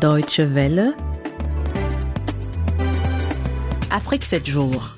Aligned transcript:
Deutsche 0.00 0.40
Welle. 0.54 0.94
Afrique 3.90 4.24
7 4.24 4.46
jours. 4.46 4.96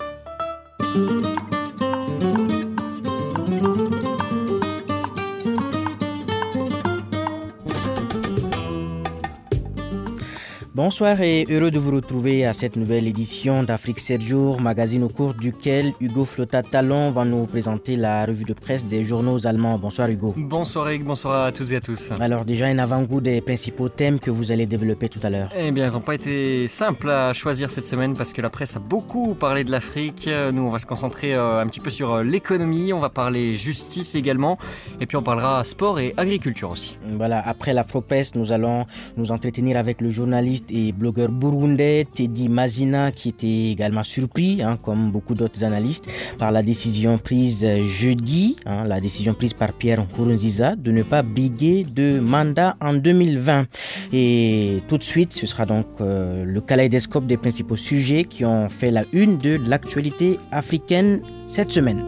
Bonsoir 10.85 11.21
et 11.21 11.46
heureux 11.49 11.71
de 11.71 11.79
vous 11.79 11.95
retrouver 11.95 12.45
à 12.45 12.53
cette 12.53 12.75
nouvelle 12.75 13.07
édition 13.07 13.62
d'Afrique 13.62 14.01
7 14.01 14.21
jours, 14.21 14.61
magazine 14.61 15.05
au 15.05 15.09
cours 15.09 15.33
duquel 15.33 15.93
Hugo 16.01 16.25
Flotta-Talon 16.25 17.12
va 17.12 17.25
nous 17.25 17.47
présenter 17.47 17.95
la 17.95 18.27
revue 18.27 18.43
de 18.43 18.53
presse 18.53 18.84
des 18.84 19.05
journaux 19.05 19.47
allemands. 19.47 19.79
Bonsoir 19.79 20.09
Hugo. 20.09 20.34
Bonsoir 20.37 20.89
Eric, 20.89 21.05
bonsoir 21.05 21.45
à 21.45 21.53
toutes 21.53 21.71
et 21.71 21.77
à 21.77 21.80
tous. 21.80 22.11
Alors 22.19 22.45
déjà 22.45 22.66
un 22.66 22.80
avant-goût 22.80 23.21
des 23.21 23.41
principaux 23.41 23.91
thèmes 23.91 24.19
que 24.19 24.33
vous 24.33 24.51
allez 24.51 24.66
développer 24.66 25.09
tout 25.09 25.20
à 25.23 25.30
l'heure. 25.30 25.51
Eh 25.56 25.70
bien, 25.70 25.87
ils 25.89 25.92
n'ont 25.92 26.01
pas 26.01 26.16
été 26.16 26.66
simples 26.66 27.11
à 27.11 27.33
choisir 27.33 27.70
cette 27.70 27.87
semaine 27.87 28.17
parce 28.17 28.33
que 28.33 28.42
la 28.42 28.51
presse 28.51 28.75
a 28.75 28.80
beaucoup 28.80 29.34
parlé 29.34 29.62
de 29.62 29.70
l'Afrique. 29.70 30.28
Nous, 30.53 30.62
on 30.62 30.70
va 30.70 30.80
se 30.80 30.87
concentrer 30.87 31.33
euh, 31.37 31.61
un 31.61 31.67
petit 31.69 31.78
peu 31.78 31.91
sur 31.91 32.12
euh, 32.12 32.23
l'économie, 32.25 32.92
on 32.92 32.98
va 32.98 33.09
parler 33.09 33.55
justice 33.55 34.17
également, 34.17 34.59
et 35.01 35.06
puis 35.06 35.17
on 35.17 35.23
parlera 35.23 35.62
sport 35.62 36.01
et 36.01 36.12
agriculture 36.17 36.70
aussi. 36.70 36.98
Voilà, 37.09 37.41
après 37.47 37.73
la 37.73 37.84
presse, 37.84 38.34
nous 38.34 38.51
allons 38.51 38.87
nous 39.17 39.30
entretenir 39.30 39.77
avec 39.77 40.01
le 40.01 40.11
journaliste 40.11 40.72
et 40.73 40.93
blogueur 40.93 41.29
burundais 41.29 42.07
Teddy 42.12 42.49
Mazina 42.49 43.12
qui 43.12 43.29
était 43.29 43.71
également 43.71 44.03
surpris, 44.03 44.62
hein, 44.62 44.79
comme 44.83 45.11
beaucoup 45.11 45.35
d'autres 45.35 45.62
analystes, 45.65 46.07
par 46.39 46.51
la 46.51 46.62
décision 46.62 47.19
prise 47.19 47.67
jeudi, 47.85 48.57
hein, 48.67 48.85
la 48.85 49.01
décision 49.01 49.35
prise 49.35 49.53
par 49.55 49.73
Pierre 49.73 50.01
Nkurunziza 50.01 50.75
de 50.77 50.91
ne 50.91 51.03
pas 51.03 51.23
briguer 51.23 51.85
de 51.85 52.19
mandat 52.21 52.77
en 52.81 52.95
2020. 52.95 53.67
Et 54.12 54.83
tout 54.89 54.98
de 54.98 55.05
suite, 55.05 55.33
ce 55.33 55.47
sera 55.47 55.67
donc 55.67 55.87
euh, 56.01 56.45
le 56.45 56.61
kaleidoscope 56.61 57.27
des 57.27 57.36
principaux 57.36 57.77
sujets 57.77 58.25
qui 58.25 58.45
ont 58.45 58.69
fait 58.69 58.91
la 58.91 59.05
une 59.12 59.39
de 59.39 59.59
l'actualité 59.69 60.39
africaine 60.51 61.20
cette 61.48 61.70
semaine. 61.70 62.03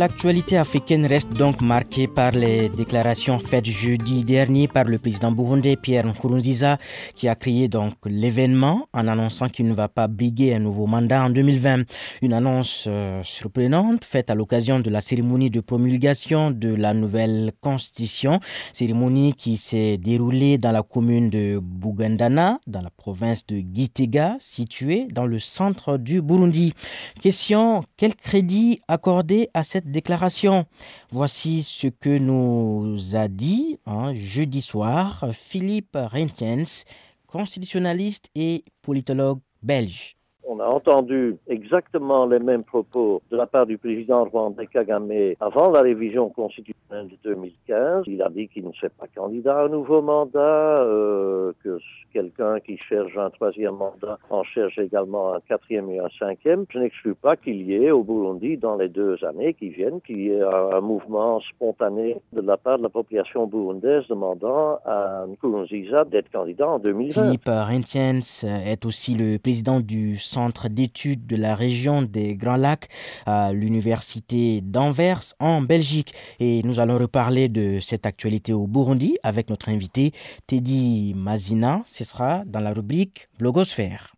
L'actualité 0.00 0.56
africaine 0.56 1.04
reste 1.04 1.34
donc 1.34 1.60
marquée 1.60 2.08
par 2.08 2.30
les 2.30 2.70
déclarations 2.70 3.38
faites 3.38 3.66
jeudi 3.66 4.24
dernier 4.24 4.66
par 4.66 4.84
le 4.84 4.96
président 4.98 5.30
burundais 5.30 5.76
Pierre 5.76 6.06
Nkurunziza 6.06 6.78
qui 7.14 7.28
a 7.28 7.34
créé 7.34 7.68
donc 7.68 7.92
l'événement 8.06 8.88
en 8.94 9.06
annonçant 9.08 9.50
qu'il 9.50 9.68
ne 9.68 9.74
va 9.74 9.88
pas 9.88 10.08
briguer 10.08 10.54
un 10.54 10.58
nouveau 10.60 10.86
mandat 10.86 11.22
en 11.22 11.28
2020. 11.28 11.82
Une 12.22 12.32
annonce 12.32 12.86
euh, 12.86 13.20
surprenante 13.22 14.06
faite 14.06 14.30
à 14.30 14.34
l'occasion 14.34 14.80
de 14.80 14.88
la 14.88 15.02
cérémonie 15.02 15.50
de 15.50 15.60
promulgation 15.60 16.50
de 16.50 16.74
la 16.74 16.94
nouvelle 16.94 17.52
constitution, 17.60 18.40
cérémonie 18.72 19.34
qui 19.34 19.58
s'est 19.58 19.98
déroulée 19.98 20.56
dans 20.56 20.72
la 20.72 20.82
commune 20.82 21.28
de 21.28 21.60
Bugandana, 21.62 22.58
dans 22.66 22.80
la 22.80 22.88
province 22.88 23.46
de 23.48 23.62
Gitega, 23.74 24.38
située 24.40 25.08
dans 25.12 25.26
le 25.26 25.38
centre 25.38 25.98
du 25.98 26.22
Burundi. 26.22 26.72
Question, 27.20 27.82
quel 27.98 28.14
crédit 28.14 28.78
accorder 28.88 29.50
à 29.52 29.62
cette 29.62 29.89
déclaration. 29.90 30.66
Voici 31.10 31.62
ce 31.62 31.86
que 31.86 32.18
nous 32.18 33.14
a 33.14 33.28
dit 33.28 33.78
hein, 33.86 34.14
jeudi 34.14 34.62
soir 34.62 35.26
Philippe 35.32 35.96
Reintjens, 35.96 36.84
constitutionnaliste 37.26 38.28
et 38.34 38.64
politologue 38.82 39.40
belge. 39.62 40.16
On 40.46 40.58
a 40.58 40.64
entendu 40.64 41.36
exactement 41.48 42.26
les 42.26 42.38
mêmes 42.38 42.64
propos 42.64 43.22
de 43.30 43.36
la 43.36 43.46
part 43.46 43.66
du 43.66 43.78
président 43.78 44.24
rwandais 44.24 44.66
Kagame 44.66 45.34
avant 45.40 45.70
la 45.70 45.82
révision 45.82 46.30
constitutionnelle 46.30 47.08
de 47.08 47.16
2015. 47.24 48.04
Il 48.06 48.22
a 48.22 48.28
dit 48.30 48.48
qu'il 48.48 48.66
ne 48.66 48.72
serait 48.72 48.90
pas 48.90 49.06
candidat 49.14 49.58
à 49.60 49.64
un 49.64 49.68
nouveau 49.68 50.02
mandat, 50.02 50.38
euh, 50.38 51.52
que 51.62 51.78
quelqu'un 52.12 52.58
qui 52.60 52.78
cherche 52.78 53.16
un 53.16 53.30
troisième 53.30 53.76
mandat 53.76 54.18
en 54.30 54.42
cherche 54.42 54.78
également 54.78 55.34
un 55.34 55.40
quatrième 55.40 55.90
et 55.90 55.98
un 56.00 56.08
cinquième. 56.18 56.64
Je 56.70 56.78
n'exclus 56.78 57.14
pas 57.14 57.36
qu'il 57.36 57.62
y 57.62 57.74
ait 57.74 57.90
au 57.90 58.02
Burundi, 58.02 58.56
dans 58.56 58.76
les 58.76 58.88
deux 58.88 59.22
années 59.24 59.54
qui 59.54 59.68
viennent, 59.68 60.00
qu'il 60.00 60.20
y 60.20 60.30
ait 60.30 60.42
un 60.42 60.80
mouvement 60.80 61.40
spontané 61.40 62.16
de 62.32 62.40
la 62.40 62.56
part 62.56 62.78
de 62.78 62.82
la 62.84 62.88
population 62.88 63.46
burundaise 63.46 64.04
demandant 64.08 64.78
à 64.84 65.24
Nkurunziza 65.28 66.04
d'être 66.04 66.30
candidat 66.30 66.68
en 66.68 66.78
2020. 66.78 67.22
Philippe 67.22 67.46
Rentiens 67.46 68.20
est 68.66 68.84
aussi 68.84 69.14
le 69.14 69.38
président 69.38 69.80
du 69.80 70.16
centre 70.30 70.68
d'études 70.68 71.26
de 71.26 71.36
la 71.36 71.54
région 71.54 72.02
des 72.02 72.34
Grands 72.36 72.56
Lacs 72.56 72.88
à 73.26 73.52
l'université 73.52 74.60
d'Anvers 74.60 75.22
en 75.40 75.60
Belgique. 75.60 76.14
Et 76.38 76.62
nous 76.62 76.80
allons 76.80 76.98
reparler 76.98 77.48
de 77.48 77.80
cette 77.80 78.06
actualité 78.06 78.52
au 78.52 78.66
Burundi 78.66 79.16
avec 79.22 79.50
notre 79.50 79.68
invité 79.68 80.12
Teddy 80.46 81.14
Mazina. 81.16 81.82
Ce 81.84 82.04
sera 82.04 82.44
dans 82.46 82.60
la 82.60 82.72
rubrique 82.72 83.28
Blogosphère. 83.38 84.14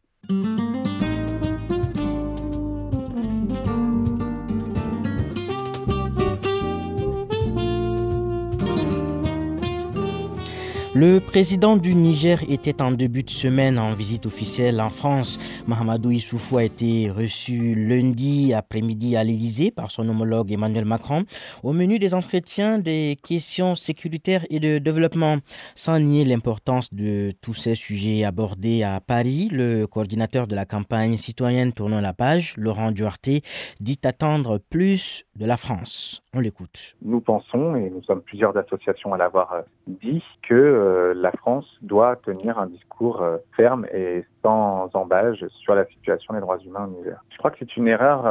Le 10.95 11.21
président 11.21 11.79
du 11.79 11.95
Niger 11.95 12.41
était 12.51 12.83
en 12.83 12.91
début 12.91 13.23
de 13.23 13.31
semaine 13.31 13.79
en 13.79 13.95
visite 13.95 14.27
officielle 14.27 14.79
en 14.79 14.91
France. 14.91 15.39
Mahamadou 15.67 16.11
Issoufou 16.11 16.59
a 16.59 16.65
été 16.65 17.11
reçu 17.11 17.75
lundi 17.75 18.53
après-midi 18.53 19.17
à 19.17 19.25
l'Élysée 19.25 19.71
par 19.71 19.91
son 19.91 20.07
homologue 20.07 20.53
Emmanuel 20.53 20.85
Macron. 20.85 21.25
Au 21.63 21.73
menu 21.73 21.99
des 21.99 22.13
entretiens, 22.13 22.79
des 22.79 23.17
questions 23.27 23.75
sécuritaires 23.75 24.45
et 24.51 24.61
de 24.61 24.77
développement. 24.77 25.39
Sans 25.75 25.99
nier 25.99 26.27
l'importance 26.27 26.93
de 26.93 27.31
tous 27.41 27.55
ces 27.55 27.75
sujets 27.75 28.25
abordés 28.25 28.83
à 28.83 29.01
Paris, 29.01 29.49
le 29.51 29.87
coordinateur 29.87 30.47
de 30.47 30.55
la 30.55 30.67
campagne 30.67 31.17
citoyenne 31.17 31.73
Tournons 31.73 32.03
la 32.03 32.13
page, 32.13 32.55
Laurent 32.59 32.91
Duarte, 32.91 33.31
dit 33.81 34.01
attendre 34.05 34.59
plus 34.59 35.25
de 35.37 35.47
la 35.47 35.57
France. 35.57 36.23
On 36.35 36.41
l'écoute. 36.41 36.97
Nous 37.01 37.23
pensons, 37.23 37.77
et 37.77 37.89
nous 37.89 38.03
sommes 38.03 38.21
plusieurs 38.21 38.55
associations 38.59 39.15
à 39.15 39.17
l'avoir 39.17 39.55
dit, 39.87 40.23
que 40.47 40.82
la 41.15 41.33
France 41.33 41.67
doit 41.83 42.17
tenir 42.17 42.59
un 42.59 42.67
discours 42.67 43.25
ferme 43.57 43.87
et 43.93 44.25
sans 44.43 44.91
embâge 44.95 45.45
sur 45.49 45.75
la 45.75 45.85
situation 45.87 46.35
des 46.35 46.41
droits 46.41 46.59
humains 46.59 46.85
au 46.85 46.99
Niger. 46.99 47.23
Je 47.31 47.39
crois 47.39 47.51
que 47.51 47.57
c'est 47.59 47.77
une 47.77 47.89
erreur 47.89 48.25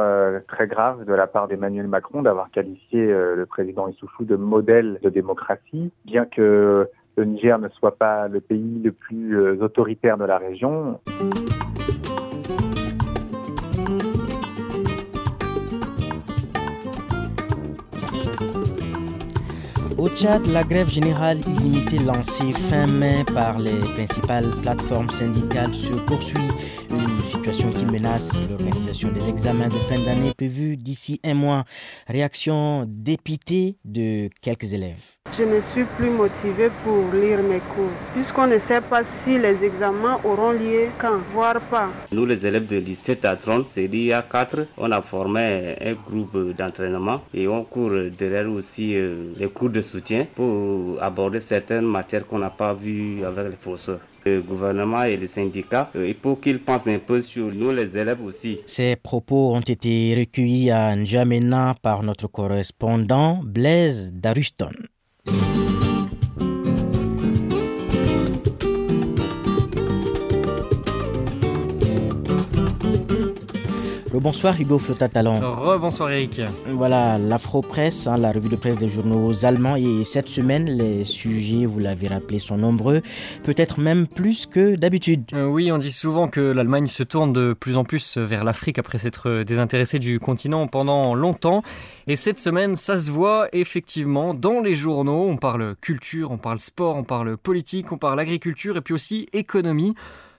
très 0.48 0.66
grave 0.66 1.04
de 1.04 1.14
la 1.14 1.26
part 1.26 1.48
d'Emmanuel 1.48 1.86
Macron 1.88 2.22
d'avoir 2.22 2.50
qualifié 2.50 3.06
le 3.06 3.44
président 3.46 3.88
Issoufou 3.88 4.24
de 4.24 4.36
modèle 4.36 4.98
de 5.02 5.08
démocratie, 5.10 5.92
bien 6.04 6.24
que 6.26 6.88
le 7.16 7.24
Niger 7.24 7.58
ne 7.58 7.68
soit 7.68 7.96
pas 7.96 8.28
le 8.28 8.40
pays 8.40 8.80
le 8.82 8.92
plus 8.92 9.62
autoritaire 9.62 10.18
de 10.18 10.24
la 10.24 10.38
région. 10.38 11.00
Au 20.02 20.08
Tchad, 20.08 20.44
la 20.48 20.64
grève 20.64 20.90
générale 20.90 21.38
illimitée 21.46 22.00
lancée 22.00 22.52
fin 22.68 22.88
mai 22.88 23.24
par 23.32 23.60
les 23.60 23.78
principales 23.78 24.50
plateformes 24.60 25.10
syndicales 25.10 25.72
se 25.72 25.92
poursuit. 25.92 26.40
Situation 27.32 27.70
qui 27.70 27.86
menace 27.86 28.30
l'organisation 28.48 29.10
des 29.10 29.26
examens 29.26 29.68
de 29.68 29.76
fin 29.76 29.98
d'année 30.04 30.32
prévus 30.36 30.76
d'ici 30.76 31.18
un 31.24 31.32
mois. 31.32 31.64
Réaction 32.06 32.84
dépitée 32.86 33.76
de 33.86 34.28
quelques 34.42 34.74
élèves. 34.74 35.02
Je 35.34 35.44
ne 35.44 35.60
suis 35.60 35.84
plus 35.96 36.10
motivée 36.10 36.68
pour 36.84 37.10
lire 37.14 37.38
mes 37.42 37.60
cours, 37.74 37.90
puisqu'on 38.12 38.46
ne 38.48 38.58
sait 38.58 38.82
pas 38.82 39.02
si 39.02 39.38
les 39.38 39.64
examens 39.64 40.18
auront 40.24 40.52
lieu 40.52 40.88
quand, 41.00 41.16
voire 41.32 41.58
pas. 41.70 41.88
Nous, 42.12 42.26
les 42.26 42.44
élèves 42.44 42.66
de 42.66 42.76
lycée 42.76 43.16
Tatron, 43.16 43.64
c'est 43.72 43.84
il 43.84 44.22
4 44.30 44.66
on 44.76 44.90
a 44.90 45.00
formé 45.00 45.74
un 45.80 45.92
groupe 45.92 46.54
d'entraînement 46.54 47.22
et 47.32 47.48
on 47.48 47.64
court 47.64 47.92
derrière 48.18 48.50
aussi 48.50 48.94
les 49.36 49.48
cours 49.48 49.70
de 49.70 49.80
soutien 49.80 50.26
pour 50.34 51.02
aborder 51.02 51.40
certaines 51.40 51.86
matières 51.86 52.26
qu'on 52.26 52.40
n'a 52.40 52.50
pas 52.50 52.74
vues 52.74 53.24
avec 53.24 53.50
les 53.52 53.56
professeurs 53.56 54.00
le 54.24 54.40
gouvernement 54.42 55.04
et 55.04 55.16
les 55.16 55.26
syndicats, 55.26 55.90
il 55.94 56.14
faut 56.22 56.36
qu'ils 56.36 56.60
pensent 56.60 56.86
un 56.86 56.98
peu 56.98 57.22
sur 57.22 57.52
nous, 57.52 57.72
les 57.72 57.96
élèves 57.96 58.22
aussi. 58.24 58.58
Ces 58.66 58.96
propos 58.96 59.54
ont 59.54 59.60
été 59.60 60.14
recueillis 60.18 60.70
à 60.70 60.94
N'Djamena 60.96 61.74
par 61.82 62.02
notre 62.02 62.28
correspondant 62.28 63.40
Blaise 63.42 64.12
Daruston. 64.12 64.72
Bonsoir 74.20 74.60
Hugo 74.60 74.78
Flotatalon. 74.78 75.40
Rebonsoir 75.40 76.10
Eric. 76.10 76.42
Voilà, 76.68 77.16
l'Afro-Presse, 77.16 78.06
hein, 78.06 78.18
la 78.18 78.30
revue 78.30 78.50
de 78.50 78.56
presse 78.56 78.76
des 78.76 78.88
journaux 78.88 79.44
allemands. 79.44 79.74
Et 79.74 80.04
cette 80.04 80.28
semaine, 80.28 80.66
les 80.66 81.04
sujets, 81.04 81.64
vous 81.64 81.78
l'avez 81.78 82.08
rappelé, 82.08 82.38
sont 82.38 82.58
nombreux, 82.58 83.00
peut-être 83.42 83.80
même 83.80 84.06
plus 84.06 84.44
que 84.44 84.76
d'habitude. 84.76 85.24
Euh, 85.32 85.46
oui, 85.46 85.72
on 85.72 85.78
dit 85.78 85.90
souvent 85.90 86.28
que 86.28 86.40
l'Allemagne 86.40 86.88
se 86.88 87.02
tourne 87.02 87.32
de 87.32 87.54
plus 87.54 87.78
en 87.78 87.84
plus 87.84 88.18
vers 88.18 88.44
l'Afrique 88.44 88.78
après 88.78 88.98
s'être 88.98 89.44
désintéressée 89.44 89.98
du 89.98 90.20
continent 90.20 90.66
pendant 90.66 91.14
longtemps. 91.14 91.62
Et 92.06 92.16
cette 92.16 92.38
semaine, 92.38 92.76
ça 92.76 92.96
se 92.96 93.10
voit 93.10 93.48
effectivement 93.52 94.34
dans 94.34 94.60
les 94.60 94.76
journaux. 94.76 95.26
On 95.26 95.38
parle 95.38 95.74
culture, 95.80 96.32
on 96.32 96.38
parle 96.38 96.60
sport, 96.60 96.96
on 96.96 97.04
parle 97.04 97.38
politique, 97.38 97.92
on 97.92 97.98
parle 97.98 98.20
agriculture 98.20 98.76
et 98.76 98.82
puis 98.82 98.92
aussi 98.92 99.28
économie. 99.32 99.94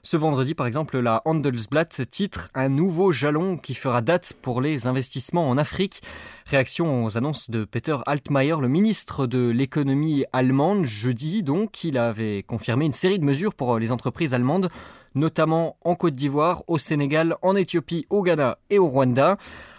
Ce 0.06 0.18
vendredi, 0.18 0.54
par 0.54 0.68
exemple, 0.68 1.00
la 1.00 1.22
Handelsblatt 1.24 2.02
titre 2.12 2.50
Un 2.54 2.68
nouveau 2.68 3.14
jalon 3.14 3.56
qui 3.56 3.74
fera 3.74 4.02
date 4.02 4.34
pour 4.42 4.60
les 4.60 4.86
investissements 4.86 5.50
en 5.50 5.58
Afrique. 5.58 6.02
Réaction 6.46 7.06
aux 7.06 7.18
annonces 7.18 7.50
de 7.50 7.64
Peter 7.64 7.96
Altmaier, 8.06 8.58
le 8.60 8.68
ministre 8.68 9.28
de 9.28 9.48
l'économie 9.48 10.26
allemande, 10.34 10.84
jeudi 10.84 11.42
donc. 11.42 11.86
Il 11.86 11.98
avait 11.98 12.44
confirmé 12.44 12.84
une 12.84 12.92
série 12.92 13.18
de 13.18 13.24
mesures 13.24 13.54
pour 13.54 13.80
les 13.80 13.94
entreprises 13.94 14.34
allemandes, 14.34 14.68
notamment 15.16 15.78
en 15.86 15.96
Côte 15.96 16.16
d'Ivoire, 16.16 16.64
au 16.68 16.78
Sénégal, 16.78 17.38
en 17.42 17.56
Éthiopie, 17.56 18.06
au 18.10 18.24
Ghana 18.24 18.58
et 18.70 18.80
au 18.80 18.88
Rwanda. 18.88 19.38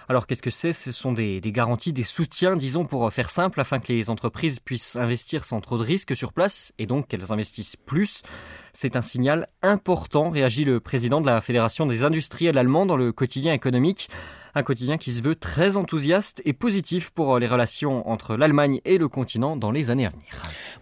Alors 0.08 0.26
qu'est-ce 0.26 0.42
que 0.42 0.50
c'est? 0.50 0.72
Ce 0.72 0.92
sont 0.92 1.12
des, 1.12 1.40
garanties, 1.44 1.92
des 1.92 2.02
soutiens, 2.02 2.56
disons 2.56 2.84
pour 2.84 3.10
faire 3.12 3.30
simple, 3.30 3.60
afin 3.60 3.78
que 3.78 3.92
les 3.92 4.10
entreprises 4.10 4.58
puissent 4.58 4.96
investir 4.96 5.44
sans 5.44 5.60
trop 5.60 5.78
de 5.78 5.82
risques 5.82 6.14
sur 6.16 6.32
place 6.32 6.74
et 6.78 6.86
donc 6.86 7.08
qu'elles 7.08 7.32
investissent 7.32 7.76
plus. 7.76 8.22
C'est 8.76 8.96
un 8.96 9.02
signal 9.02 9.46
important, 9.62 10.30
réagit 10.30 10.64
le 10.64 10.80
président 10.80 11.20
de 11.20 11.26
la 11.26 11.40
Fédération 11.40 11.86
des 11.86 12.02
industriels 12.02 12.58
allemands 12.58 12.86
dans 12.86 12.96
le 12.96 13.12
quotidien 13.12 13.52
économique. 13.52 14.10
Un 14.56 14.64
quotidien 14.64 14.98
qui 14.98 15.12
se 15.12 15.22
veut 15.22 15.36
très 15.36 15.76
enthousiaste 15.76 16.42
et 16.44 16.52
positif 16.52 17.10
pour 17.10 17.38
les 17.38 17.46
relations 17.46 18.08
entre 18.08 18.36
l'Allemagne 18.36 18.80
et 18.84 18.98
le 18.98 19.08
continent 19.08 19.56
dans 19.56 19.70
les 19.70 19.90
années 19.90 20.06
à 20.06 20.10
venir. 20.10 20.32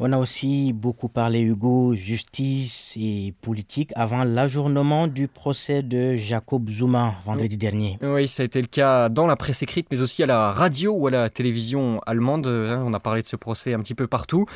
On 0.01 0.13
a 0.13 0.19
aussi 0.19 0.73
beaucoup 0.73 1.09
parlé, 1.09 1.41
Hugo, 1.41 1.95
justice 1.95 2.95
et 2.97 3.35
politique 3.43 3.93
avant 3.95 4.25
l'ajournement 4.25 5.07
du 5.07 5.29
procès 5.29 5.83
de 5.83 6.17
Jacob 6.17 6.71
Zuma 6.71 7.15
vendredi 7.27 7.59
dernier. 7.59 7.99
Oui, 8.03 8.27
ça 8.27 8.43
a 8.43 8.47
été 8.47 8.61
le 8.61 8.69
cas 8.69 9.11
dans 9.11 9.27
la 9.27 9.37
presse 9.37 9.63
écrite, 9.63 9.87
mais 9.91 10.01
aussi 10.01 10.23
à 10.23 10.27
la 10.27 10.51
radio 10.51 10.93
ou 10.93 11.07
à 11.09 11.11
la 11.11 11.31
télévision 11.31 12.01
allemande. 12.07 12.47
On 12.47 12.93
a 12.95 13.01
parlé 13.01 13.21
de 13.21 13.27
ce 13.27 13.37
procès 13.37 13.75
un 13.75 13.81
petit 13.81 13.95
peu 13.95 14.07
partout. 14.07 14.47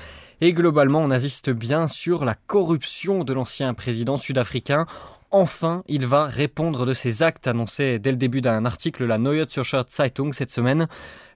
Et 0.42 0.52
globalement, 0.52 1.00
on 1.00 1.10
insiste 1.10 1.48
bien 1.48 1.86
sur 1.86 2.26
la 2.26 2.34
corruption 2.34 3.24
de 3.24 3.32
l'ancien 3.32 3.72
président 3.72 4.18
sud-africain. 4.18 4.84
Enfin, 5.30 5.82
il 5.88 6.06
va 6.06 6.26
répondre 6.26 6.84
de 6.84 6.92
ses 6.92 7.22
actes 7.22 7.46
annoncés 7.46 7.98
dès 7.98 8.10
le 8.10 8.18
début 8.18 8.42
d'un 8.42 8.66
article 8.66 9.06
la 9.06 9.16
Neue 9.16 9.46
Zürcher 9.48 9.82
Zeitung 9.90 10.34
cette 10.34 10.50
semaine. 10.50 10.88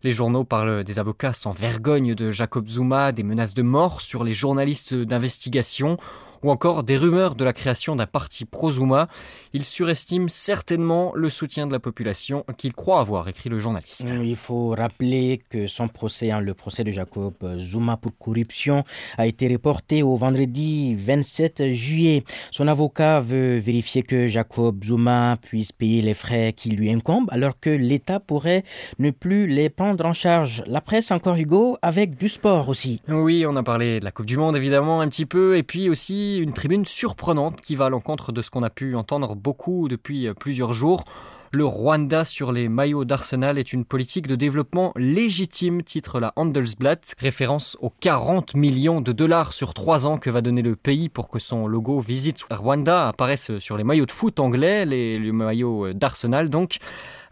Les 0.03 0.13
journaux 0.13 0.45
parlent 0.45 0.83
des 0.83 0.99
avocats 0.99 1.35
sans 1.35 1.51
vergogne 1.51 2.15
de 2.15 2.31
Jacob 2.31 2.67
Zuma, 2.69 3.13
des 3.13 3.23
menaces 3.23 3.53
de 3.53 3.61
mort 3.61 4.01
sur 4.01 4.25
les 4.25 4.33
journalistes 4.33 4.95
d'investigation 4.95 5.99
ou 6.43 6.51
encore 6.51 6.83
des 6.83 6.97
rumeurs 6.97 7.35
de 7.35 7.45
la 7.45 7.53
création 7.53 7.97
d'un 7.97 8.07
parti 8.07 8.45
pro-Zuma. 8.45 9.09
Il 9.53 9.65
surestime 9.65 10.29
certainement 10.29 11.13
le 11.15 11.29
soutien 11.29 11.67
de 11.67 11.73
la 11.73 11.81
population 11.81 12.45
qu'il 12.57 12.73
croit 12.73 13.01
avoir, 13.01 13.29
écrit 13.29 13.51
le 13.51 13.59
journaliste. 13.59 14.13
Il 14.23 14.37
faut 14.37 14.71
rappeler 14.71 15.41
que 15.51 15.67
son 15.67 15.89
procès, 15.89 16.31
hein, 16.31 16.41
le 16.41 16.55
procès 16.55 16.85
de 16.85 16.93
Jacob 16.93 17.35
Zuma 17.59 17.97
pour 17.97 18.17
corruption, 18.17 18.85
a 19.19 19.27
été 19.27 19.49
reporté 19.49 20.03
au 20.03 20.17
vendredi 20.17 20.95
27 20.95 21.73
juillet. 21.73 22.25
Son 22.51 22.69
avocat 22.69 23.21
veut 23.21 23.59
vérifier 23.59 24.03
que 24.03 24.27
Jacob 24.27 24.83
Zuma 24.85 25.37
puisse 25.43 25.73
payer 25.73 26.01
les 26.01 26.15
frais 26.15 26.53
qui 26.55 26.71
lui 26.71 26.91
incombent, 26.91 27.29
alors 27.33 27.59
que 27.59 27.71
l'État 27.71 28.21
pourrait 28.21 28.65
ne 28.99 29.11
plus 29.11 29.47
les 29.47 29.69
prendre 29.69 29.90
en 29.99 30.13
charge. 30.13 30.63
La 30.67 30.81
presse, 30.81 31.11
encore 31.11 31.37
Hugo, 31.37 31.79
avec 31.83 32.17
du 32.17 32.29
sport 32.29 32.69
aussi. 32.69 33.03
Oui, 33.09 33.45
on 33.49 33.57
a 33.57 33.63
parlé 33.63 34.01
de 34.01 34.05
la 34.05 34.13
Coupe 34.13 34.27
du 34.27 34.37
Monde 34.37 34.57
évidemment 34.57 35.01
un 35.01 35.09
petit 35.09 35.27
peu, 35.27 35.57
et 35.57 35.63
puis 35.63 35.89
aussi 35.89 36.39
une 36.39 36.53
tribune 36.53 36.85
surprenante 36.85 37.61
qui 37.61 37.77
va 37.77 37.87
à 37.87 37.89
l'encontre 37.89 38.33
de 38.33 38.43
ce 38.43 38.51
qu'on 38.51 38.63
a 38.63 38.71
pu 38.71 38.95
entendre 38.95 39.35
beaucoup 39.35 39.89
depuis 39.89 40.29
plusieurs 40.39 40.73
jours. 40.73 41.05
Le 41.53 41.65
Rwanda 41.65 42.25
sur 42.25 42.53
les 42.53 42.69
maillots 42.69 43.05
d'Arsenal 43.05 43.59
est 43.59 43.73
une 43.73 43.85
politique 43.85 44.29
de 44.29 44.37
développement 44.37 44.93
légitime, 44.95 45.83
titre 45.83 46.21
la 46.21 46.33
Handelsblatt, 46.37 47.17
référence 47.19 47.77
aux 47.81 47.91
40 47.91 48.55
millions 48.55 49.01
de 49.01 49.11
dollars 49.11 49.53
sur 49.53 49.75
trois 49.75 50.07
ans 50.07 50.17
que 50.17 50.31
va 50.31 50.43
donner 50.43 50.63
le 50.63 50.77
pays 50.77 51.09
pour 51.09 51.29
que 51.29 51.41
son 51.41 51.67
logo 51.67 51.99
Visite 51.99 52.45
Rwanda 52.51 53.09
apparaisse 53.09 53.59
sur 53.59 53.77
les 53.77 53.83
maillots 53.83 54.07
de 54.07 54.13
foot 54.13 54.39
anglais, 54.39 54.87
les, 54.87 55.19
les 55.19 55.33
maillots 55.33 55.93
d'Arsenal 55.93 56.51
donc. 56.51 56.77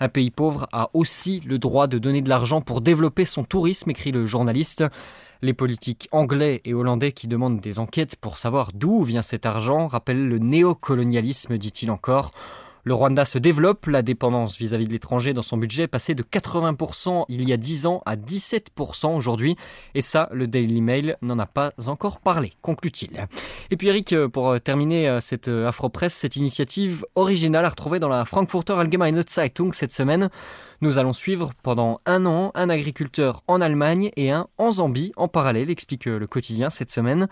Un 0.01 0.09
pays 0.09 0.33
pauvre 0.33 0.67
a 0.73 0.91
aussi 0.95 1.41
le 1.47 1.61
droit 1.61 1.87
de 1.87 1.99
donner 1.99 2.21
de 2.21 2.29
l'argent 2.29 2.61
pour 2.61 2.81
développer 2.81 3.25
son 3.25 3.45
tourisme, 3.45 3.91
écrit 3.91 4.11
le 4.11 4.27
journaliste. 4.27 4.85
Les 5.43 5.55
politiques 5.55 6.09
anglais 6.11 6.61
et 6.65 6.75
hollandais 6.75 7.13
qui 7.13 7.29
demandent 7.29 7.61
des 7.61 7.79
enquêtes 7.79 8.17
pour 8.17 8.37
savoir 8.37 8.73
d'où 8.75 9.05
vient 9.05 9.23
cet 9.23 9.47
argent 9.47 9.87
rappellent 9.87 10.27
le 10.27 10.39
néocolonialisme, 10.39 11.57
dit-il 11.57 11.93
encore. 11.93 12.33
Le 12.85 12.95
Rwanda 12.95 13.25
se 13.25 13.39
développe, 13.39 13.87
la 13.87 14.03
dépendance 14.03 14.57
vis-à-vis 14.59 14.87
de 14.87 14.93
l'étranger 14.93 15.35
dans 15.35 15.43
son 15.43 15.57
budget 15.57 15.85
est 15.85 15.89
passée 15.89 16.15
de 16.15 16.23
80% 16.23 17.25
il 17.29 17.49
y 17.49 17.53
a 17.53 17.57
10 17.57 17.87
ans 17.87 18.03
à 18.07 18.17
17% 18.17 19.15
aujourd'hui. 19.15 19.57
Et 19.95 20.01
ça, 20.01 20.29
le 20.33 20.47
Daily 20.47 20.81
Mail 20.81 21.17
n'en 21.23 21.39
a 21.39 21.47
pas 21.47 21.73
encore 21.87 22.21
parlé, 22.21 22.53
conclut-il. 22.63 23.27
Et 23.71 23.77
puis 23.77 23.89
Eric, 23.89 24.15
pour 24.33 24.61
terminer 24.61 25.19
cette 25.21 25.49
Afro-Presse, 25.49 26.15
cette 26.15 26.37
initiative 26.37 27.05
originale 27.15 27.65
à 27.65 27.69
retrouver 27.69 27.99
dans 27.99 28.09
la 28.09 28.25
Frankfurter 28.25 28.75
Allgemeine 28.75 29.23
Zeitung 29.29 29.73
cette 29.73 29.93
semaine. 29.93 30.31
Nous 30.81 30.99
allons 30.99 31.13
suivre 31.13 31.51
pendant 31.65 32.01
un 32.07 32.25
an 32.25 32.53
un 32.55 32.71
agriculteur 32.71 33.43
en 33.49 33.61
Allemagne 33.61 34.13
et 34.17 34.31
un 34.31 34.47
en 34.59 34.71
Zambie 34.71 35.13
en 35.17 35.27
parallèle, 35.27 35.71
explique 35.71 36.05
le 36.05 36.27
quotidien 36.29 36.71
cette 36.71 36.93
semaine. 36.93 37.27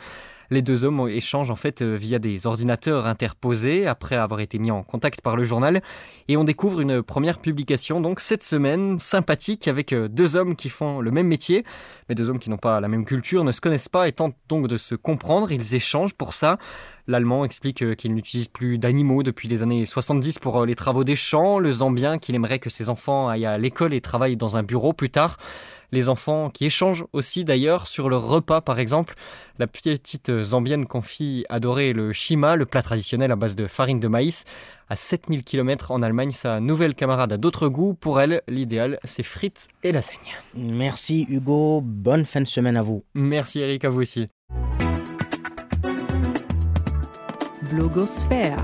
Les 0.50 0.62
deux 0.62 0.84
hommes 0.84 1.08
échangent 1.08 1.50
en 1.50 1.56
fait 1.56 1.82
via 1.82 2.19
des 2.19 2.48
ordinateurs 2.48 3.06
interposés 3.06 3.87
après 3.87 4.16
avoir 4.16 4.40
été 4.40 4.58
mis 4.58 4.72
en 4.72 4.82
contact 4.82 5.20
par 5.20 5.37
le 5.37 5.44
journal 5.44 5.81
et 6.28 6.37
on 6.37 6.44
découvre 6.44 6.81
une 6.81 7.02
première 7.02 7.40
publication 7.40 8.00
donc 8.00 8.20
cette 8.20 8.44
semaine 8.44 9.00
sympathique 9.00 9.66
avec 9.66 9.93
deux 9.93 10.37
hommes 10.37 10.54
qui 10.54 10.69
font 10.69 11.00
le 11.00 11.10
même 11.10 11.26
métier 11.26 11.64
mais 12.08 12.14
deux 12.14 12.31
hommes 12.31 12.38
qui 12.38 12.50
n'ont 12.50 12.58
pas 12.58 12.81
la 12.81 12.88
même 12.88 13.04
culture, 13.04 13.43
ne 13.43 13.50
se 13.52 13.60
connaissent 13.60 13.88
pas 13.88 14.06
et 14.06 14.12
tentent 14.12 14.37
donc 14.48 14.69
de 14.69 14.76
se 14.76 14.94
comprendre, 14.94 15.50
ils 15.50 15.75
échangent 15.75 16.14
pour 16.14 16.32
ça. 16.32 16.58
L'allemand 17.08 17.44
explique 17.44 17.97
qu'il 17.97 18.14
n'utilise 18.14 18.49
plus 18.49 18.79
d'animaux 18.79 19.23
depuis 19.23 19.47
les 19.47 19.62
années 19.62 19.87
70 19.87 20.41
pour 20.41 20.67
les 20.67 20.75
travaux 20.75 21.05
des 21.05 21.14
champs, 21.14 21.58
le 21.58 21.70
zambien 21.70 22.19
qu'il 22.19 22.35
aimerait 22.35 22.58
que 22.58 22.70
ses 22.70 22.91
enfants 22.91 23.29
aillent 23.29 23.47
à 23.47 23.58
l'école 23.58 23.94
et 23.94 24.00
travaillent 24.00 24.37
dans 24.37 24.56
un 24.56 24.62
bureau 24.62 24.93
plus 24.93 25.11
tard. 25.11 25.37
Les 25.93 26.08
enfants 26.08 26.50
qui 26.50 26.64
échangent 26.64 27.05
aussi 27.12 27.44
d'ailleurs 27.44 27.87
sur 27.87 28.08
leur 28.08 28.26
repas 28.26 28.61
par 28.61 28.81
exemple. 28.81 29.14
La 29.58 29.67
petite 29.67 30.43
zambienne 30.43 30.85
confie 30.85 31.44
adorer 31.49 31.93
le 31.93 32.12
shima, 32.12 32.56
le 32.56 32.67
plat 32.67 32.82
traditionnel 32.82 33.31
à 33.31 33.37
base 33.37 33.55
de 33.55 33.67
farine 33.67 34.00
de 34.00 34.08
maïs. 34.08 34.44
À 34.88 34.97
7000 34.97 35.44
km 35.44 35.93
en 35.93 36.03
Allemagne, 36.03 36.31
sa 36.31 36.60
nouvelle 36.60 36.94
camarade 36.94 37.32
a 37.32 37.36
d'autres 37.36 37.69
goûts. 37.69 37.94
Pour 37.94 38.20
elle, 38.20 38.43
l'idéal, 38.48 38.98
c'est 39.05 39.22
frites 39.22 39.69
et 39.82 39.93
lasagne. 39.93 40.34
Merci 40.55 41.27
Hugo, 41.29 41.81
bonne 41.82 42.25
fin 42.25 42.41
de 42.41 42.46
semaine 42.46 42.77
à 42.77 42.82
vous. 42.82 43.05
Merci 43.15 43.60
Eric, 43.60 43.84
à 43.84 43.89
vous 43.89 44.03
aussi. 44.03 44.29
Blogosphère. 47.70 48.63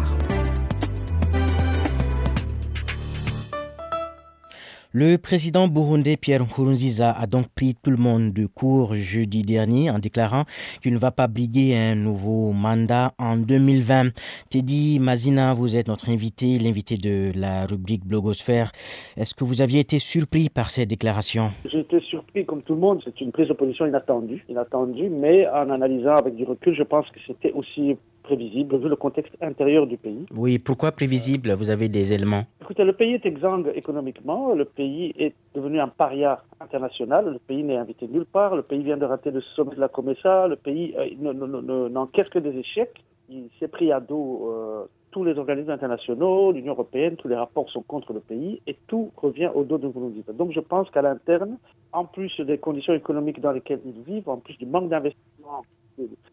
Le 4.95 5.17
président 5.17 5.69
burundais 5.69 6.19
Pierre 6.19 6.43
Nkurunziza 6.43 7.13
a 7.13 7.27
donc 7.27 7.47
pris 7.55 7.75
tout 7.75 7.91
le 7.91 7.97
monde 7.97 8.35
de 8.35 8.45
court 8.45 8.95
jeudi 8.95 9.41
dernier 9.41 9.91
en 9.91 9.99
déclarant 9.99 10.45
qu'il 10.83 10.93
ne 10.93 10.99
va 10.99 11.11
pas 11.11 11.29
briguer 11.29 11.75
un 11.75 11.95
nouveau 11.95 12.53
mandat 12.53 13.13
en 13.19 13.39
2020. 13.39 14.11
Teddy 14.51 14.99
Mazina, 15.01 15.55
vous 15.55 15.77
êtes 15.77 15.89
notre 15.89 16.11
invité, 16.11 16.59
l'invité 16.59 16.99
de 16.99 17.33
la 17.35 17.65
rubrique 17.65 18.05
Blogosphère. 18.05 18.71
Est-ce 19.17 19.35
que 19.35 19.45
vous 19.45 19.63
aviez 19.63 19.81
été 19.81 19.99
surpris 19.99 20.51
par 20.51 20.69
ces 20.71 20.85
déclarations? 20.85 21.53
Été 21.73 22.01
surpris 22.01 22.45
comme 22.45 22.63
tout 22.63 22.75
le 22.75 22.81
monde. 22.81 23.01
C'est 23.03 23.19
une 23.23 23.33
prise 23.33 23.49
de 23.49 23.55
position 23.55 23.87
inattendue, 23.87 24.45
inattendue, 24.51 25.09
mais 25.09 25.49
en 25.49 25.71
analysant 25.71 26.17
avec 26.17 26.37
du 26.37 26.45
recul, 26.45 26.75
je 26.75 26.83
pense 26.83 27.09
que 27.09 27.19
c'était 27.27 27.53
aussi 27.53 27.97
prévisible 28.23 28.77
vu 28.79 28.89
le 28.89 28.97
contexte 28.97 29.37
intérieur 29.41 29.87
du 29.87 29.97
pays. 29.97 30.27
Oui, 30.37 30.59
pourquoi 30.59 30.93
prévisible? 30.93 31.53
Vous 31.53 31.71
avez 31.71 31.89
des 31.89 32.13
éléments. 32.13 32.45
Écoutez, 32.61 32.85
le 32.85 32.93
pays 32.93 33.15
est 33.15 33.27
exsangue 33.27 33.71
économiquement, 33.75 34.55
le 34.55 34.65
pays 34.65 35.13
est 35.19 35.35
devenu 35.55 35.81
un 35.81 35.89
paria 35.89 36.43
international, 36.61 37.33
le 37.33 37.39
pays 37.39 37.63
n'est 37.63 37.77
invité 37.77 38.07
nulle 38.07 38.25
part, 38.25 38.57
le 38.57 38.63
pays 38.63 38.83
vient 38.83 38.97
de 38.97 39.05
rater 39.05 39.31
le 39.31 39.41
sommet 39.41 39.75
de 39.75 39.81
la 39.81 39.89
Comessa, 39.89 40.49
le 40.49 40.57
pays 40.57 40.95
euh, 40.99 41.89
n'encaisse 41.89 42.29
que 42.29 42.39
des 42.39 42.57
échecs, 42.57 43.03
il 43.29 43.49
s'est 43.59 43.69
pris 43.69 43.93
à 43.93 44.01
dos 44.01 44.51
euh, 44.53 44.85
tous 45.13 45.25
les 45.25 45.39
organismes 45.39 45.71
internationaux, 45.71 46.51
l'Union 46.51 46.73
européenne, 46.73 47.17
tous 47.17 47.29
les 47.29 47.37
rapports 47.37 47.71
sont 47.71 47.83
contre 47.83 48.13
le 48.13 48.21
pays 48.21 48.61
et 48.67 48.77
tout 48.89 49.13
revient 49.17 49.51
au 49.55 49.63
dos 49.63 49.79
de 49.79 49.87
Nkurunziza. 49.87 50.33
Donc 50.33 50.53
je 50.53 50.61
pense 50.61 50.91
qu'à 50.91 51.03
l'interne, 51.03 51.59
en 51.93 52.07
plus 52.07 52.41
des 52.41 52.59
conditions 52.59 52.95
économiques 52.95 53.41
dans 53.41 53.53
lesquelles 53.53 53.83
ils 53.85 54.03
vivent, 54.03 54.29
en 54.29 54.39
plus 54.39 54.57
du 54.59 54.67
manque 54.67 54.89
d'investissement 54.89 55.63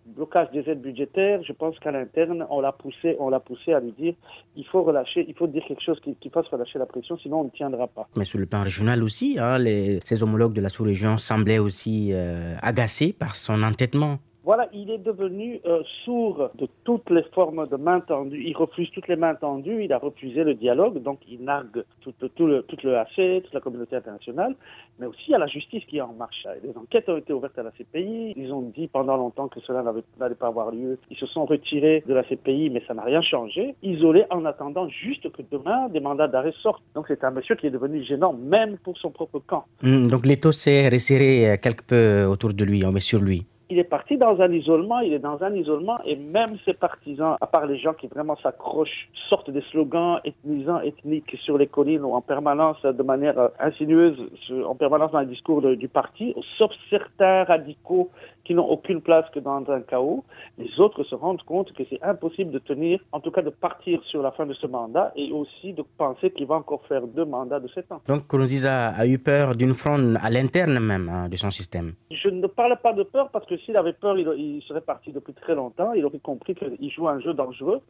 blocage 0.05 0.51
des 0.51 0.69
aides 0.69 0.81
budgétaires, 0.81 1.41
je 1.43 1.53
pense 1.53 1.77
qu'à 1.79 1.91
l'interne, 1.91 2.45
on 2.49 2.61
l'a 2.61 2.71
poussé, 2.71 3.15
on 3.19 3.29
l'a 3.29 3.39
poussé 3.39 3.73
à 3.73 3.79
lui 3.79 3.91
dire, 3.91 4.13
il 4.55 4.65
faut 4.65 4.83
relâcher, 4.83 5.25
il 5.27 5.35
faut 5.35 5.47
dire 5.47 5.63
quelque 5.67 5.83
chose 5.83 5.99
qui, 6.01 6.29
fasse 6.29 6.47
relâcher 6.47 6.79
la 6.79 6.85
pression, 6.85 7.17
sinon 7.17 7.41
on 7.41 7.43
ne 7.45 7.49
tiendra 7.49 7.87
pas. 7.87 8.07
Mais 8.17 8.25
sur 8.25 8.39
le 8.39 8.45
plan 8.45 8.63
régional 8.63 9.03
aussi, 9.03 9.37
hein, 9.39 9.57
les, 9.57 9.99
ses 10.05 10.23
homologues 10.23 10.53
de 10.53 10.61
la 10.61 10.69
sous-région 10.69 11.17
semblaient 11.17 11.59
aussi 11.59 12.09
euh, 12.13 12.55
agacés 12.61 13.13
par 13.13 13.35
son 13.35 13.63
entêtement. 13.63 14.19
Voilà, 14.49 14.67
il 14.73 14.89
est 14.89 14.97
devenu 14.97 15.61
euh, 15.67 15.83
sourd 16.03 16.49
de 16.55 16.67
toutes 16.83 17.11
les 17.11 17.21
formes 17.35 17.67
de 17.67 17.75
main 17.75 17.99
tendue. 17.99 18.43
Il 18.43 18.57
refuse 18.57 18.89
toutes 18.89 19.07
les 19.07 19.15
mains 19.15 19.35
tendues. 19.35 19.83
Il 19.83 19.93
a 19.93 19.99
refusé 19.99 20.43
le 20.43 20.55
dialogue, 20.55 21.03
donc 21.03 21.19
il 21.29 21.43
nargue 21.43 21.83
tout, 22.01 22.15
le, 22.19 22.63
toute 22.63 22.81
le 22.81 23.41
toute 23.41 23.53
la 23.53 23.59
communauté 23.59 23.97
internationale, 23.97 24.55
mais 24.97 25.05
aussi 25.05 25.35
a 25.35 25.37
la 25.37 25.45
justice 25.45 25.83
qui 25.85 25.97
est 25.97 26.01
en 26.01 26.13
marche. 26.13 26.47
Les 26.63 26.75
enquêtes 26.75 27.07
ont 27.09 27.17
été 27.17 27.31
ouvertes 27.31 27.59
à 27.59 27.61
la 27.61 27.69
CPI. 27.69 28.33
Ils 28.35 28.51
ont 28.51 28.63
dit 28.75 28.87
pendant 28.87 29.17
longtemps 29.17 29.49
que 29.49 29.59
cela 29.59 29.83
n'allait 30.19 30.33
pas 30.33 30.47
avoir 30.47 30.71
lieu. 30.71 30.97
Ils 31.11 31.17
se 31.17 31.27
sont 31.27 31.45
retirés 31.45 32.03
de 32.07 32.13
la 32.15 32.23
CPI, 32.23 32.71
mais 32.71 32.81
ça 32.87 32.95
n'a 32.95 33.03
rien 33.03 33.21
changé. 33.21 33.75
Isolés 33.83 34.25
en 34.31 34.45
attendant 34.45 34.89
juste 34.89 35.31
que 35.31 35.43
demain 35.51 35.89
des 35.89 35.99
mandats 35.99 36.27
d'arrêt 36.27 36.55
sortent. 36.63 36.81
Donc 36.95 37.05
c'est 37.07 37.23
un 37.23 37.29
monsieur 37.29 37.53
qui 37.53 37.67
est 37.67 37.75
devenu 37.77 38.03
gênant, 38.03 38.33
même 38.33 38.79
pour 38.79 38.97
son 38.97 39.11
propre 39.11 39.37
camp. 39.45 39.65
Hum, 39.83 40.07
donc 40.07 40.25
l'étau 40.25 40.51
s'est 40.51 40.89
resserré 40.89 41.59
quelque 41.61 41.83
peu 41.83 42.25
autour 42.25 42.55
de 42.55 42.65
lui, 42.65 42.83
on 42.83 42.91
met 42.91 42.99
sur 42.99 43.21
lui 43.21 43.45
il 43.69 43.77
est 43.77 43.83
parti 43.83 44.17
dans 44.17 44.41
un 44.41 44.51
isolement, 44.51 44.99
il 44.99 45.13
est 45.13 45.19
dans 45.19 45.43
un 45.43 45.53
isolement 45.53 45.99
et 46.03 46.15
même 46.15 46.57
ses 46.65 46.73
partisans, 46.73 47.37
à 47.39 47.45
part 47.45 47.67
les 47.67 47.77
gens 47.77 47.93
qui 47.93 48.07
vraiment 48.07 48.35
s'accrochent, 48.37 49.09
sortent 49.29 49.51
des 49.51 49.61
slogans 49.69 50.19
ethnisants, 50.25 50.81
ethniques 50.81 51.37
sur 51.43 51.57
les 51.57 51.67
collines 51.67 52.03
ou 52.03 52.13
en 52.13 52.21
permanence 52.21 52.81
de 52.81 53.03
manière 53.03 53.37
euh, 53.37 53.49
insinueuse, 53.59 54.17
en 54.65 54.75
permanence 54.75 55.11
dans 55.11 55.19
le 55.19 55.27
discours 55.27 55.61
du 55.61 55.87
parti, 55.87 56.33
sauf 56.57 56.71
certains 56.89 57.43
radicaux 57.43 58.09
qui 58.49 58.55
n'ont 58.55 58.67
aucune 58.67 58.99
place 58.99 59.25
que 59.31 59.39
dans 59.39 59.63
un 59.69 59.81
chaos, 59.81 60.23
les 60.57 60.79
autres 60.79 61.03
se 61.03 61.13
rendent 61.13 61.43
compte 61.43 61.71
que 61.73 61.83
c'est 61.87 62.01
impossible 62.01 62.49
de 62.49 62.57
tenir, 62.57 62.99
en 63.11 63.19
tout 63.19 63.29
cas 63.29 63.43
de 63.43 63.51
partir 63.51 64.03
sur 64.05 64.23
la 64.23 64.31
fin 64.31 64.47
de 64.47 64.55
ce 64.55 64.65
mandat 64.65 65.11
et 65.15 65.31
aussi 65.31 65.71
de 65.73 65.83
penser 65.99 66.31
qu'il 66.31 66.47
va 66.47 66.55
encore 66.55 66.83
faire 66.87 67.05
deux 67.05 67.25
mandats 67.25 67.59
de 67.59 67.67
sept 67.67 67.91
ans. 67.91 68.01
Donc 68.07 68.25
Kourouziza 68.25 68.87
a 68.87 69.05
eu 69.05 69.19
peur 69.19 69.55
d'une 69.55 69.75
fronde 69.75 70.17
à 70.19 70.31
l'interne 70.31 70.79
même 70.79 71.09
hein, 71.09 71.29
de 71.29 71.35
son 71.35 71.51
système 71.51 71.93
Je 72.09 72.29
ne 72.29 72.47
parle 72.47 72.75
pas 72.81 72.93
de 72.93 73.03
peur 73.03 73.29
parce 73.29 73.45
que 73.45 73.55
s'il 73.57 73.77
avait 73.77 73.93
peur, 73.93 74.17
il, 74.17 74.63
serait 74.67 74.81
parti 74.81 75.11
depuis 75.11 75.35
très 75.35 75.53
longtemps, 75.53 75.93
il 75.93 76.03
aurait 76.03 76.17
compris 76.17 76.55
qu'il 76.55 76.89
joue 76.89 77.07
un 77.07 77.19
jeu 77.19 77.35
dangereux. 77.35 77.81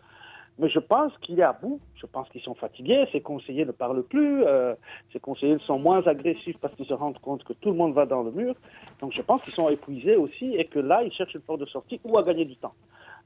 Mais 0.60 0.70
je 0.70 0.80
pense 0.80 1.14
qu'il 1.22 1.40
est 1.40 1.44
à 1.44 1.54
bout. 1.54 1.80
Je 1.96 2.06
pense 2.06 2.28
qu'ils 2.30 2.42
sont 2.42 2.54
fatigués. 2.54 3.06
Ses 3.12 3.22
conseillers 3.22 3.66
ne 3.66 3.72
parlent 3.72 4.04
plus. 4.04 4.44
Euh, 4.44 4.76
ses 5.14 5.20
conseillers 5.20 5.58
sont 5.66 5.80
moins 5.80 6.06
agressifs 6.06 6.58
parce 6.60 6.76
qu'ils 6.76 6.86
se 6.86 6.94
rendent 6.94 7.20
compte 7.20 7.44
que 7.46 7.54
tout 7.54 7.70
le 7.70 7.76
monde 7.76 7.94
va 7.94 8.06
dans 8.06 8.24
le 8.24 8.32
mur. 8.32 8.56
Donc 9.00 9.14
je 9.14 9.22
pense 9.22 9.42
qu'ils 9.44 9.54
sont 9.54 9.70
épuisés 9.70 10.18
aussi 10.18 10.56
et 10.56 10.66
que 10.66 10.80
là, 10.80 11.02
ils 11.04 11.14
cherchent 11.14 11.36
une 11.36 11.42
porte 11.42 11.62
de 11.62 11.66
sortie 11.66 12.02
ou 12.04 12.18
à 12.18 12.24
gagner 12.24 12.44
du 12.44 12.58
temps. 12.58 12.74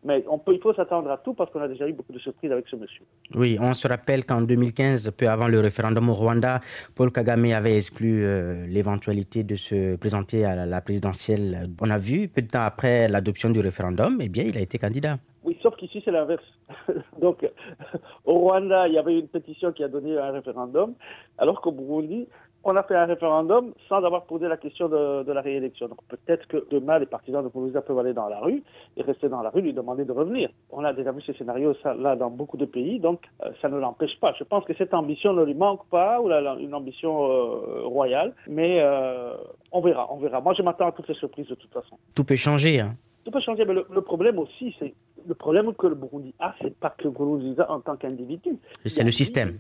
Mais 0.06 0.24
on 0.30 0.38
peut, 0.38 0.54
il 0.54 0.62
faut 0.62 0.74
s'attendre 0.74 1.10
à 1.10 1.18
tout 1.18 1.34
parce 1.34 1.50
qu'on 1.52 1.62
a 1.62 1.68
déjà 1.68 1.88
eu 1.88 1.94
beaucoup 1.94 2.12
de 2.12 2.20
surprises 2.20 2.52
avec 2.52 2.68
ce 2.68 2.76
monsieur. 2.76 3.04
Oui, 3.36 3.58
on 3.60 3.74
se 3.74 3.88
rappelle 3.88 4.26
qu'en 4.26 4.42
2015, 4.42 5.12
peu 5.18 5.30
avant 5.30 5.48
le 5.48 5.60
référendum 5.60 6.10
au 6.10 6.14
Rwanda, 6.14 6.60
Paul 6.94 7.12
Kagame 7.12 7.46
avait 7.46 7.78
exclu 7.78 8.24
euh, 8.26 8.68
l'éventualité 8.68 9.44
de 9.44 9.56
se 9.56 9.96
présenter 9.96 10.44
à 10.46 10.66
la 10.66 10.82
présidentielle. 10.82 11.70
On 11.82 11.90
a 11.90 11.98
vu, 11.98 12.28
peu 12.28 12.42
de 12.42 12.48
temps 12.48 12.64
après 12.64 13.08
l'adoption 13.08 13.50
du 13.50 13.62
référendum, 13.62 14.18
eh 14.22 14.30
bien, 14.30 14.44
il 14.44 14.58
a 14.58 14.62
été 14.62 14.78
candidat. 14.78 15.18
Oui, 15.44 15.58
sauf 15.62 15.76
qu'ici, 15.76 16.02
c'est 16.04 16.12
l'inverse. 16.12 16.44
Donc, 17.22 17.50
au 18.26 18.40
Rwanda, 18.40 18.88
il 18.88 18.94
y 18.94 18.98
avait 18.98 19.20
une 19.20 19.28
pétition 19.28 19.72
qui 19.72 19.84
a 19.84 19.88
donné 19.88 20.18
un 20.18 20.32
référendum, 20.32 20.94
alors 21.38 21.62
qu'au 21.62 21.72
Burundi, 21.72 22.28
on 22.64 22.76
a 22.76 22.84
fait 22.84 22.96
un 22.96 23.06
référendum 23.06 23.74
sans 23.90 24.04
avoir 24.04 24.24
posé 24.24 24.48
la 24.48 24.58
question 24.58 24.88
de, 24.88 25.32
la 25.32 25.42
réélection. 25.42 25.88
Donc 25.88 26.00
peut-être 26.08 26.48
que 26.48 26.66
demain, 26.72 27.00
les 27.00 27.06
partisans 27.06 27.44
de 27.44 27.50
Kourouziza 27.50 27.82
peuvent 27.82 28.00
aller 28.00 28.14
dans 28.14 28.30
la 28.30 28.40
rue 28.40 28.64
et 28.96 29.02
rester 29.02 29.28
dans 29.28 29.42
la 29.42 29.50
rue, 29.50 29.62
lui 29.62 29.74
demander 29.74 30.06
de 30.06 30.12
revenir. 30.12 30.50
On 30.72 30.84
a 30.84 30.94
déjà 30.94 31.12
vu 31.12 31.22
ce 31.22 31.34
scénario 31.34 31.76
là 32.00 32.16
dans 32.16 32.30
beaucoup 32.30 32.58
de 32.58 32.66
pays, 32.66 33.00
donc 33.00 33.22
euh, 33.44 33.52
ça 33.62 33.68
ne 33.70 33.78
l'empêche 33.78 34.18
pas. 34.20 34.34
Je 34.40 34.44
pense 34.44 34.64
que 34.66 34.74
cette 34.76 34.94
ambition 34.94 35.34
ne 35.34 35.44
lui 35.44 35.56
manque 35.56 35.86
pas, 35.90 36.22
ou 36.22 36.32
une 36.32 36.74
ambition 36.74 37.26
euh, 37.26 37.86
royale, 37.86 38.34
mais 38.48 38.80
euh, 38.80 39.36
on 39.72 39.82
verra, 39.82 40.08
on 40.12 40.18
verra. 40.18 40.40
Moi, 40.40 40.54
je 40.54 40.62
m'attends 40.62 40.88
à 40.88 40.92
toutes 40.94 41.10
les 41.10 41.16
surprises 41.16 41.48
de 41.48 41.56
toute 41.56 41.72
façon. 41.74 41.98
Tout 42.16 42.24
peut 42.24 42.36
changer. 42.36 42.80
Hein. 42.80 42.96
Tout 43.26 43.32
peut 43.32 43.42
changer, 43.42 43.66
mais 43.66 43.74
le, 43.74 44.02
problème 44.02 44.38
aussi, 44.40 44.76
c'est 44.80 44.94
le 45.28 45.34
problème 45.36 45.74
que 45.74 45.88
le 45.88 45.96
Burundi 45.96 46.34
a, 46.40 46.56
c'est 46.62 46.76
pas 46.78 46.90
que 46.90 47.08
Kourouziza 47.08 47.70
en 47.72 47.80
tant 47.82 47.96
qu'individu. 47.96 48.58
C'est 48.86 49.04
le 49.04 49.12
système 49.12 49.60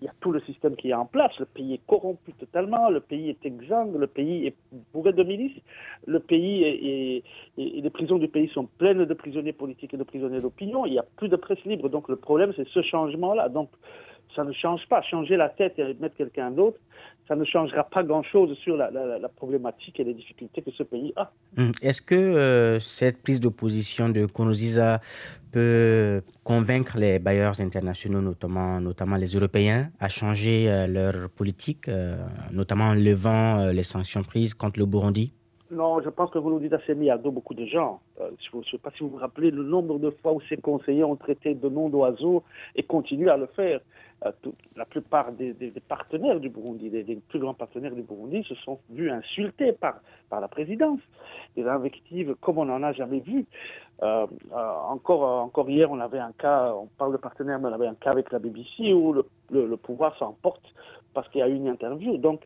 il 0.00 0.04
y 0.04 0.08
a 0.08 0.14
tout 0.20 0.30
le 0.30 0.40
système 0.40 0.76
qui 0.76 0.90
est 0.90 0.94
en 0.94 1.06
place. 1.06 1.32
Le 1.38 1.46
pays 1.46 1.74
est 1.74 1.80
corrompu 1.86 2.32
totalement, 2.34 2.90
le 2.90 3.00
pays 3.00 3.30
est 3.30 3.46
exsangue, 3.46 3.96
le 3.96 4.06
pays 4.06 4.46
est 4.46 4.54
bourré 4.92 5.12
de 5.12 5.22
milices, 5.22 5.56
le 6.06 6.20
pays 6.20 6.64
est, 6.64 7.24
et 7.56 7.80
les 7.80 7.90
prisons 7.90 8.18
du 8.18 8.28
pays 8.28 8.48
sont 8.48 8.66
pleines 8.78 9.04
de 9.04 9.14
prisonniers 9.14 9.54
politiques 9.54 9.94
et 9.94 9.96
de 9.96 10.04
prisonniers 10.04 10.40
d'opinion. 10.40 10.84
Il 10.84 10.92
n'y 10.92 10.98
a 10.98 11.06
plus 11.16 11.28
de 11.28 11.36
presse 11.36 11.64
libre. 11.64 11.88
Donc 11.88 12.08
le 12.08 12.16
problème, 12.16 12.52
c'est 12.56 12.68
ce 12.68 12.82
changement-là. 12.82 13.48
Donc 13.48 13.70
ça 14.34 14.44
ne 14.44 14.52
change 14.52 14.86
pas. 14.88 15.00
Changer 15.00 15.36
la 15.36 15.48
tête 15.48 15.78
et 15.78 15.94
mettre 15.94 16.16
quelqu'un 16.16 16.50
d'autre, 16.50 16.78
ça 17.28 17.34
ne 17.34 17.44
changera 17.44 17.84
pas 17.84 18.02
grand-chose 18.02 18.56
sur 18.58 18.76
la, 18.76 18.90
problématique 19.34 19.98
et 20.00 20.04
les 20.04 20.14
difficultés 20.14 20.62
que 20.62 20.70
ce 20.70 20.82
pays 20.82 21.12
a. 21.16 21.30
Hum. 21.58 21.72
Est-ce 21.82 22.00
que 22.00 22.14
euh, 22.14 22.78
cette 22.78 23.22
prise 23.22 23.40
de 23.40 23.48
position 23.48 24.08
de 24.08 24.26
Kourouziza 24.26 25.00
peut 25.50 26.22
convaincre 26.44 26.98
les 26.98 27.18
bailleurs 27.18 27.60
internationaux, 27.60 28.20
notamment, 28.20 28.80
notamment 28.80 29.16
les 29.16 29.28
Européens, 29.34 29.90
à 29.98 30.08
changer 30.08 30.70
euh, 30.70 30.86
leur 30.86 31.30
politique, 31.30 31.88
euh, 31.88 32.16
notamment 32.52 32.88
en 32.90 32.94
levant 32.94 33.66
les 33.66 33.82
sanctions 33.82 34.22
prises 34.22 34.54
contre 34.54 34.78
le 34.78 34.86
Burundi? 34.86 35.32
Non, 35.70 36.00
je 36.00 36.08
pense 36.10 36.30
que 36.30 36.60
dites 36.60 36.72
assez 36.72 36.94
mis 36.94 37.10
à 37.10 37.18
dos 37.18 37.32
beaucoup 37.32 37.54
de 37.54 37.66
gens. 37.66 38.00
Euh, 38.20 38.30
je 38.38 38.56
ne 38.56 38.62
sais 38.64 38.78
pas 38.78 38.90
si 38.92 39.02
vous 39.02 39.10
vous 39.10 39.16
rappelez 39.16 39.50
le 39.50 39.62
nombre 39.62 39.98
de 39.98 40.10
fois 40.10 40.32
où 40.32 40.40
ces 40.48 40.56
conseillers 40.56 41.04
ont 41.04 41.16
traité 41.16 41.54
de 41.54 41.68
noms 41.68 41.88
d'oiseaux 41.88 42.44
et 42.76 42.82
continuent 42.82 43.30
à 43.30 43.36
le 43.36 43.46
faire. 43.46 43.80
Euh, 44.24 44.32
la 44.76 44.84
plupart 44.84 45.32
des, 45.32 45.54
partenaires 45.88 46.40
du 46.40 46.48
Burundi, 46.48 46.88
des, 46.88 47.18
plus 47.28 47.38
grands 47.38 47.54
partenaires 47.54 47.94
du 47.94 48.02
Burundi, 48.02 48.44
se 48.44 48.54
sont 48.54 48.78
vus 48.90 49.10
insultés 49.10 49.72
par, 49.72 49.96
par 50.30 50.40
la 50.40 50.48
présidence. 50.48 51.00
Des 51.56 51.66
invectives 51.66 52.34
comme 52.40 52.58
on 52.58 52.66
n'en 52.66 52.82
a 52.82 52.92
jamais 52.92 53.20
vu. 53.20 53.44
Euh, 54.02 54.26
encore, 54.52 55.22
encore 55.42 55.68
hier, 55.68 55.90
on 55.90 56.00
avait 56.00 56.18
un 56.18 56.32
cas, 56.32 56.72
on 56.74 56.86
parle 56.86 57.12
de 57.12 57.18
partenaires, 57.18 57.58
mais 57.58 57.68
on 57.68 57.72
avait 57.72 57.88
un 57.88 57.94
cas 57.94 58.10
avec 58.10 58.30
la 58.30 58.38
BBC 58.38 58.92
où 58.92 59.12
le, 59.12 59.24
le 59.50 59.76
pouvoir 59.76 60.16
s'emporte 60.16 60.64
parce 61.16 61.28
qu'il 61.30 61.40
y 61.40 61.42
a 61.42 61.48
eu 61.48 61.54
une 61.54 61.68
interview. 61.68 62.18
Donc, 62.18 62.42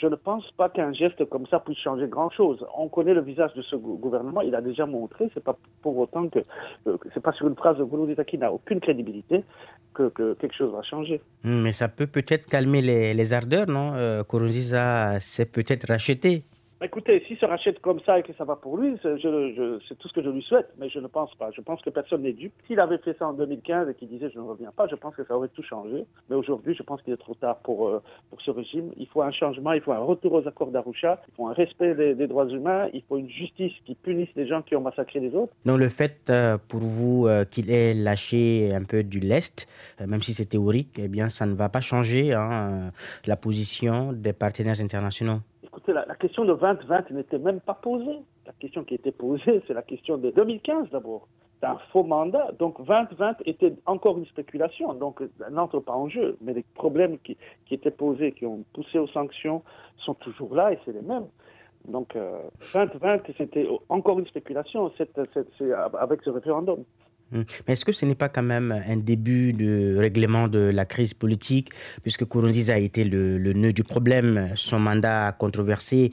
je 0.00 0.06
ne 0.06 0.14
pense 0.14 0.50
pas 0.56 0.68
qu'un 0.68 0.92
geste 0.92 1.24
comme 1.28 1.46
ça 1.46 1.60
puisse 1.60 1.78
changer 1.78 2.08
grand-chose. 2.08 2.64
On 2.76 2.88
connaît 2.88 3.14
le 3.14 3.20
visage 3.20 3.52
de 3.54 3.62
ce 3.62 3.76
gouvernement, 3.76 4.40
il 4.40 4.54
a 4.54 4.60
déjà 4.60 4.86
montré, 4.86 5.30
c'est 5.34 5.44
pas 5.44 5.56
pour 5.82 5.98
autant 5.98 6.28
que, 6.28 6.38
euh, 6.86 6.96
c'est 7.12 7.22
pas 7.22 7.32
sur 7.32 7.46
une 7.48 7.56
phrase 7.56 7.76
de 7.76 7.84
Gouloudita 7.84 8.24
qui 8.24 8.38
n'a 8.38 8.52
aucune 8.52 8.80
crédibilité 8.80 9.44
que, 9.94 10.34
quelque 10.34 10.54
chose 10.54 10.72
va 10.72 10.82
changer. 10.82 11.20
Mais 11.44 11.72
ça 11.72 11.88
peut 11.88 12.06
peut-être 12.06 12.46
calmer 12.46 12.80
les, 12.80 13.32
ardeurs, 13.32 13.66
non 13.66 13.92
euh, 13.94 14.22
s'est 15.20 15.46
peut-être 15.46 15.88
racheté 15.88 16.44
écoutez, 16.82 17.22
s'il 17.26 17.36
se 17.38 17.46
rachète 17.46 17.80
comme 17.80 18.00
ça 18.06 18.18
et 18.18 18.22
que 18.22 18.32
ça 18.34 18.44
va 18.44 18.56
pour 18.56 18.76
lui, 18.78 18.96
c'est 19.02 19.98
tout 19.98 20.08
ce 20.08 20.12
que 20.12 20.22
je 20.22 20.30
lui 20.30 20.42
souhaite, 20.42 20.68
mais 20.78 20.88
je 20.88 20.98
ne 20.98 21.06
pense 21.06 21.34
pas. 21.34 21.50
Je 21.54 21.60
pense 21.60 21.80
que 21.82 21.90
personne 21.90 22.22
n'est 22.22 22.32
dupe. 22.32 22.52
S'il 22.66 22.80
avait 22.80 22.98
fait 22.98 23.16
ça 23.18 23.28
en 23.28 23.32
2015 23.32 23.88
et 23.88 23.94
qu'il 23.94 24.08
disait 24.08 24.30
je 24.32 24.38
ne 24.38 24.44
reviens 24.44 24.72
pas, 24.74 24.86
je 24.88 24.94
pense 24.94 25.14
que 25.14 25.24
ça 25.24 25.36
aurait 25.36 25.48
tout 25.48 25.62
changé. 25.62 26.04
Mais 26.28 26.36
aujourd'hui, 26.36 26.74
je 26.74 26.82
pense 26.82 27.02
qu'il 27.02 27.12
est 27.12 27.18
trop 27.18 27.34
tard 27.34 27.56
pour, 27.58 27.88
euh, 27.88 28.02
pour 28.30 28.40
ce 28.40 28.50
régime. 28.50 28.90
Il 28.96 29.06
faut 29.06 29.22
un 29.22 29.32
changement, 29.32 29.72
il 29.72 29.80
faut 29.80 29.92
un 29.92 29.98
retour 29.98 30.32
aux 30.32 30.48
accords 30.48 30.70
d'Arusha, 30.70 31.20
il 31.28 31.34
faut 31.34 31.46
un 31.48 31.52
respect 31.52 31.94
des, 31.94 32.26
droits 32.26 32.48
humains, 32.48 32.88
il 32.92 33.02
faut 33.02 33.18
une 33.18 33.30
justice 33.30 33.72
qui 33.84 33.94
punisse 33.94 34.28
les 34.36 34.46
gens 34.46 34.62
qui 34.62 34.76
ont 34.76 34.80
massacré 34.80 35.20
les 35.20 35.34
autres. 35.34 35.52
Donc 35.64 35.78
le 35.78 35.88
fait 35.88 36.28
euh, 36.30 36.58
pour 36.68 36.80
vous 36.80 37.26
euh, 37.26 37.44
qu'il 37.44 37.70
ait 37.70 37.94
lâché 37.94 38.70
un 38.72 38.84
peu 38.84 39.02
du 39.02 39.20
lest, 39.20 39.66
même 40.04 40.22
si 40.22 40.32
c'est 40.32 40.46
théorique, 40.46 40.98
eh 40.98 41.08
bien 41.08 41.28
ça 41.28 41.46
ne 41.46 41.54
va 41.54 41.68
pas 41.68 41.80
changer 41.80 42.32
hein, 42.32 42.92
la 43.26 43.36
position 43.36 44.12
des 44.12 44.32
partenaires 44.32 44.80
internationaux 44.80 45.40
la, 45.88 46.14
question 46.14 46.44
de 46.44 46.54
2020 46.54 47.10
n'était 47.10 47.38
même 47.38 47.60
pas 47.60 47.74
posée. 47.74 48.18
La 48.46 48.52
question 48.52 48.84
qui 48.84 48.94
était 48.94 49.12
posée, 49.12 49.62
c'est 49.66 49.74
la 49.74 49.82
question 49.82 50.18
de 50.18 50.30
2015 50.30 50.90
d'abord. 50.90 51.28
C'est 51.60 51.66
un 51.66 51.78
faux 51.92 52.02
mandat. 52.02 52.52
Donc 52.58 52.78
2020 52.84 53.42
était 53.46 53.74
encore 53.86 54.18
une 54.18 54.26
spéculation, 54.26 54.94
donc 54.94 55.22
n'entre 55.50 55.80
pas 55.80 55.92
en 55.92 56.08
jeu. 56.08 56.36
Mais 56.40 56.54
les 56.54 56.64
problèmes 56.74 57.18
qui, 57.18 57.36
étaient 57.70 57.90
posés, 57.90 58.32
qui 58.32 58.46
ont 58.46 58.64
poussé 58.72 58.98
aux 58.98 59.08
sanctions, 59.08 59.62
sont 59.98 60.14
toujours 60.14 60.54
là 60.54 60.72
et 60.72 60.78
c'est 60.84 60.92
les 60.92 61.02
mêmes. 61.02 61.26
Donc 61.86 62.14
2020, 62.74 63.14
euh, 63.14 63.18
c'était 63.36 63.68
encore 63.88 64.18
une 64.18 64.26
spéculation 64.26 64.90
avec 65.98 66.22
ce 66.22 66.30
référendum. 66.30 66.84
Hum. 67.32 67.44
Mais 67.66 67.74
est-ce 67.74 67.84
que 67.84 67.92
ce 67.92 68.04
n'est 68.04 68.14
pas 68.14 68.28
quand 68.28 68.42
même 68.42 68.72
un 68.86 68.96
début 68.96 69.52
de 69.52 69.96
règlement 69.96 70.48
de 70.48 70.58
la 70.58 70.84
crise 70.84 71.14
politique, 71.14 71.70
puisque 72.02 72.24
Kourouziza 72.24 72.74
a 72.74 72.78
été 72.78 73.04
le, 73.04 73.52
nœud 73.52 73.72
du 73.72 73.84
problème, 73.84 74.52
son 74.56 74.80
mandat 74.80 75.32
controversé 75.38 76.10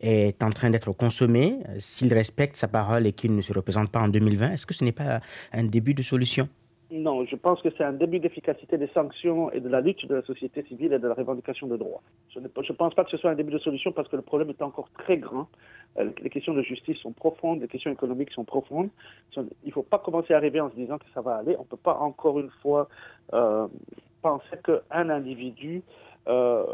est 0.00 0.42
en 0.42 0.50
train 0.50 0.70
d'être 0.70 0.92
consommé. 0.92 1.58
S'il 1.78 2.12
respecte 2.14 2.56
sa 2.56 2.68
parole 2.68 3.06
et 3.06 3.12
qu'il 3.12 3.34
ne 3.34 3.40
se 3.40 3.52
représente 3.52 3.90
pas 3.90 4.00
en 4.00 4.08
2020, 4.08 4.52
est-ce 4.52 4.66
que 4.66 4.74
ce 4.74 4.84
n'est 4.84 4.92
pas 4.92 5.20
un 5.52 5.64
début 5.64 5.94
de 5.94 6.02
solution? 6.02 6.48
Non, 6.90 7.26
je 7.26 7.36
pense 7.36 7.60
que 7.60 7.68
c'est 7.76 7.84
un 7.84 7.92
début 7.92 8.18
d'efficacité 8.18 8.78
des 8.78 8.88
sanctions 8.88 9.52
et 9.52 9.60
de 9.60 9.68
la 9.68 9.82
lutte 9.82 10.06
de 10.06 10.14
la 10.14 10.22
société 10.22 10.62
civile 10.62 10.94
et 10.94 10.98
de 10.98 11.06
la 11.06 11.12
revendication 11.12 11.66
de 11.66 11.76
droits. 11.76 12.00
Je 12.30 12.40
ne 12.40 12.48
pense 12.48 12.94
pas 12.94 13.04
que 13.04 13.10
ce 13.10 13.18
soit 13.18 13.30
un 13.30 13.34
début 13.34 13.52
de 13.52 13.58
solution 13.58 13.92
parce 13.92 14.08
que 14.08 14.16
le 14.16 14.22
problème 14.22 14.48
est 14.48 14.62
encore 14.62 14.88
très 14.96 15.18
grand. 15.18 15.48
Euh, 15.98 16.08
les 16.22 16.30
questions 16.30 16.54
de 16.54 16.62
justice 16.62 16.96
sont 16.98 17.12
profondes, 17.12 17.60
les 17.60 17.68
questions 17.68 17.90
économiques 17.90 18.30
sont 18.30 18.44
profondes. 18.44 18.88
Il 19.36 19.44
ne 19.66 19.70
faut 19.70 19.82
pas 19.82 19.98
commencer 19.98 20.32
à 20.32 20.38
arriver 20.38 20.62
en 20.62 20.70
se 20.70 20.76
disant 20.76 20.96
que 20.96 21.04
ça 21.12 21.20
va 21.20 21.36
aller. 21.36 21.56
On 21.58 21.62
ne 21.62 21.68
peut 21.68 21.76
pas 21.76 21.98
encore 21.98 22.40
une 22.40 22.50
fois 22.62 22.88
euh, 23.34 23.68
penser 24.22 24.56
qu'un 24.64 25.10
individu, 25.10 25.82
euh, 26.26 26.64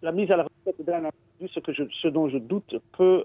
la 0.00 0.12
mise 0.12 0.30
à 0.30 0.36
la 0.36 0.44
retraite 0.44 0.86
d'un 0.86 1.04
individu, 1.04 1.92
ce, 2.00 2.08
dont 2.08 2.30
je 2.30 2.38
doute, 2.38 2.76
peut 2.96 3.24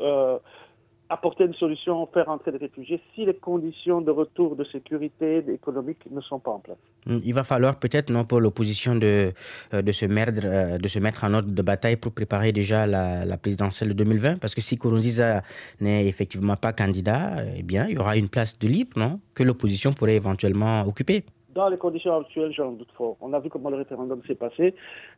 apporter 1.09 1.45
une 1.45 1.53
solution, 1.55 2.07
faire 2.13 2.29
entrer 2.29 2.51
des 2.51 2.57
réfugiés 2.57 3.01
si 3.15 3.25
les 3.25 3.33
conditions 3.33 4.01
de 4.01 4.11
retour 4.11 4.55
de 4.55 4.63
sécurité 4.63 5.43
économique 5.51 5.99
ne 6.11 6.21
sont 6.21 6.39
pas 6.39 6.51
en 6.51 6.59
place. 6.59 6.77
Hmm, 7.07 7.17
il 7.23 7.33
va 7.33 7.43
falloir 7.43 7.79
peut-être, 7.79 8.11
non, 8.11 8.25
pour 8.25 8.39
l'opposition 8.39 8.95
de, 8.95 9.33
euh, 9.73 9.81
de, 9.81 9.91
se 9.91 10.05
mettre, 10.05 10.41
euh, 10.43 10.77
de 10.77 10.87
se 10.87 10.99
mettre 10.99 11.23
en 11.23 11.33
ordre 11.33 11.49
de 11.49 11.61
bataille 11.61 11.95
pour 11.95 12.11
préparer 12.13 12.51
déjà 12.51 12.85
la, 12.85 13.25
la 13.25 13.37
présidentielle 13.37 13.89
de 13.89 13.93
2020, 13.93 14.39
parce 14.39 14.53
que 14.53 14.61
si 14.61 14.77
Kourouziza 14.77 15.41
n'est 15.81 16.05
effectivement 16.07 16.55
pas 16.55 16.73
candidat, 16.73 17.37
eh 17.57 17.63
bien, 17.63 17.87
il 17.87 17.95
y 17.95 17.97
aura 17.97 18.15
une 18.15 18.29
place 18.29 18.59
de 18.59 18.67
libre, 18.67 18.99
non, 18.99 19.19
que 19.33 19.43
l'opposition 19.43 19.93
pourrait 19.93 20.15
éventuellement 20.15 20.81
occuper. 20.83 21.23
Dans 21.59 21.67
les 21.67 21.75
conditions 21.75 22.17
actuelles, 22.17 22.53
j'en 22.53 22.71
doute 22.71 22.93
fort. 22.93 23.17
On 23.19 23.33
a 23.33 23.39
vu 23.41 23.49
comment 23.49 23.69
le 23.69 23.75
référendum 23.75 24.21
s'est 24.25 24.35
passé. 24.35 24.73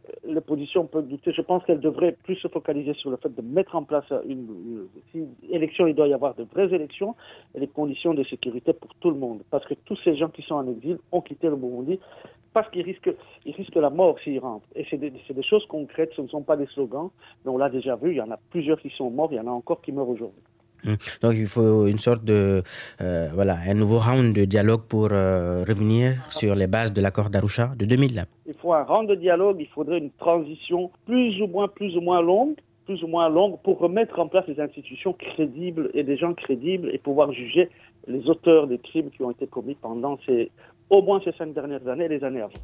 Euh, 0.10 0.34
l'opposition 0.34 0.88
peut 0.88 1.04
douter. 1.04 1.32
Je 1.34 1.42
pense 1.44 1.64
qu'elle 1.66 1.80
devrait 1.80 2.18
plus 2.24 2.36
se 2.38 2.48
focaliser 2.48 2.96
sur 2.96 3.12
le 3.12 3.18
fait 3.18 3.30
de 3.30 3.44
mettre 3.44 3.76
en 3.76 3.84
place 3.84 4.12
une, 4.26 4.88
élection. 5.52 5.86
Il 5.86 5.94
doit 5.94 6.08
y 6.08 6.16
avoir 6.16 6.34
de 6.34 6.44
vraies 6.46 6.74
élections 6.74 7.16
et 7.54 7.60
des 7.60 7.68
conditions 7.68 8.16
de 8.16 8.24
sécurité 8.24 8.74
pour 8.74 8.90
tout 8.96 9.12
le 9.12 9.18
monde. 9.18 9.44
Parce 9.52 9.64
que 9.68 9.76
tous 9.86 9.98
ces 10.04 10.16
gens 10.16 10.30
qui 10.30 10.42
sont 10.42 10.56
en 10.56 10.68
exil 10.68 10.98
ont 11.12 11.22
quitté 11.22 11.48
le 11.48 11.58
Burundi 11.58 12.00
parce 12.56 12.68
qu'ils 12.72 12.86
risquent, 12.86 13.14
ils 13.46 13.54
risquent 13.54 13.76
la 13.76 13.92
mort 13.92 14.18
s'ils 14.24 14.40
rentrent. 14.40 14.68
Et 14.76 14.88
c'est 14.90 14.98
des, 14.98 15.44
choses 15.44 15.68
concrètes, 15.68 16.14
ce 16.16 16.24
ne 16.24 16.28
sont 16.28 16.42
pas 16.42 16.58
des 16.58 16.66
slogans, 16.74 17.12
mais 17.46 17.52
on 17.52 17.58
l'a 17.60 17.70
déjà 17.70 17.96
vu, 17.98 18.14
il 18.14 18.18
y 18.18 18.22
en 18.22 18.32
a 18.32 18.40
plusieurs 18.50 18.80
qui 18.82 18.90
sont 18.90 19.12
morts, 19.12 19.30
il 19.32 19.36
y 19.36 19.40
en 19.40 19.46
a 19.46 19.52
encore 19.52 19.80
qui 19.84 19.92
meurent 19.92 20.10
aujourd'hui. 20.10 20.42
Hum. 20.86 20.98
Donc 21.22 21.34
il 21.36 21.48
faut 21.48 21.86
une 21.88 22.00
sorte 22.00 22.24
de 22.24 22.64
euh, 23.02 23.30
voilà 23.34 23.58
un 23.68 23.74
nouveau 23.74 24.00
round 24.00 24.36
de 24.36 24.46
dialogue 24.46 24.84
pour 24.88 25.10
euh, 25.12 25.64
revenir 25.68 26.14
sur 26.30 26.56
les 26.56 26.68
bases 26.68 26.92
de 26.94 27.02
l'accord 27.02 27.30
d'Arusha 27.30 27.72
de 27.78 27.86
2000. 27.86 28.26
Il 28.48 28.54
faut 28.56 28.74
un 28.74 28.84
round 28.84 29.08
de 29.10 29.16
dialogue, 29.16 29.58
il 29.60 29.68
faudrait 29.68 30.00
une 30.00 30.12
transition 30.12 30.92
plus 31.06 31.42
ou 31.42 31.48
moins 31.48 31.68
plus 31.68 31.96
ou 31.98 32.02
moins 32.02 32.22
longue, 32.22 32.56
plus 32.86 33.04
ou 33.04 33.08
moins 33.08 33.30
longue 33.30 33.60
pour 33.64 33.80
remettre 33.80 34.20
en 34.20 34.28
place 34.28 34.46
des 34.48 34.60
institutions 34.60 35.14
crédibles 35.14 35.92
et 35.94 36.04
des 36.04 36.18
gens 36.18 36.34
crédibles 36.34 36.90
et 36.94 36.98
pouvoir 36.98 37.32
juger 37.32 37.70
les 38.08 38.28
auteurs 38.28 38.68
des 38.68 38.80
crimes 38.80 39.12
qui 39.12 39.22
ont 39.24 39.32
été 39.32 39.48
commis 39.48 39.76
pendant 39.76 40.18
ces 40.26 40.52
au 40.90 41.02
moins 41.02 41.22
ces 41.24 41.32
cinq 41.34 41.54
dernières 41.54 41.88
années 41.88 42.06
et 42.06 42.10
les 42.10 42.24
années 42.24 42.42
avant. 42.42 42.60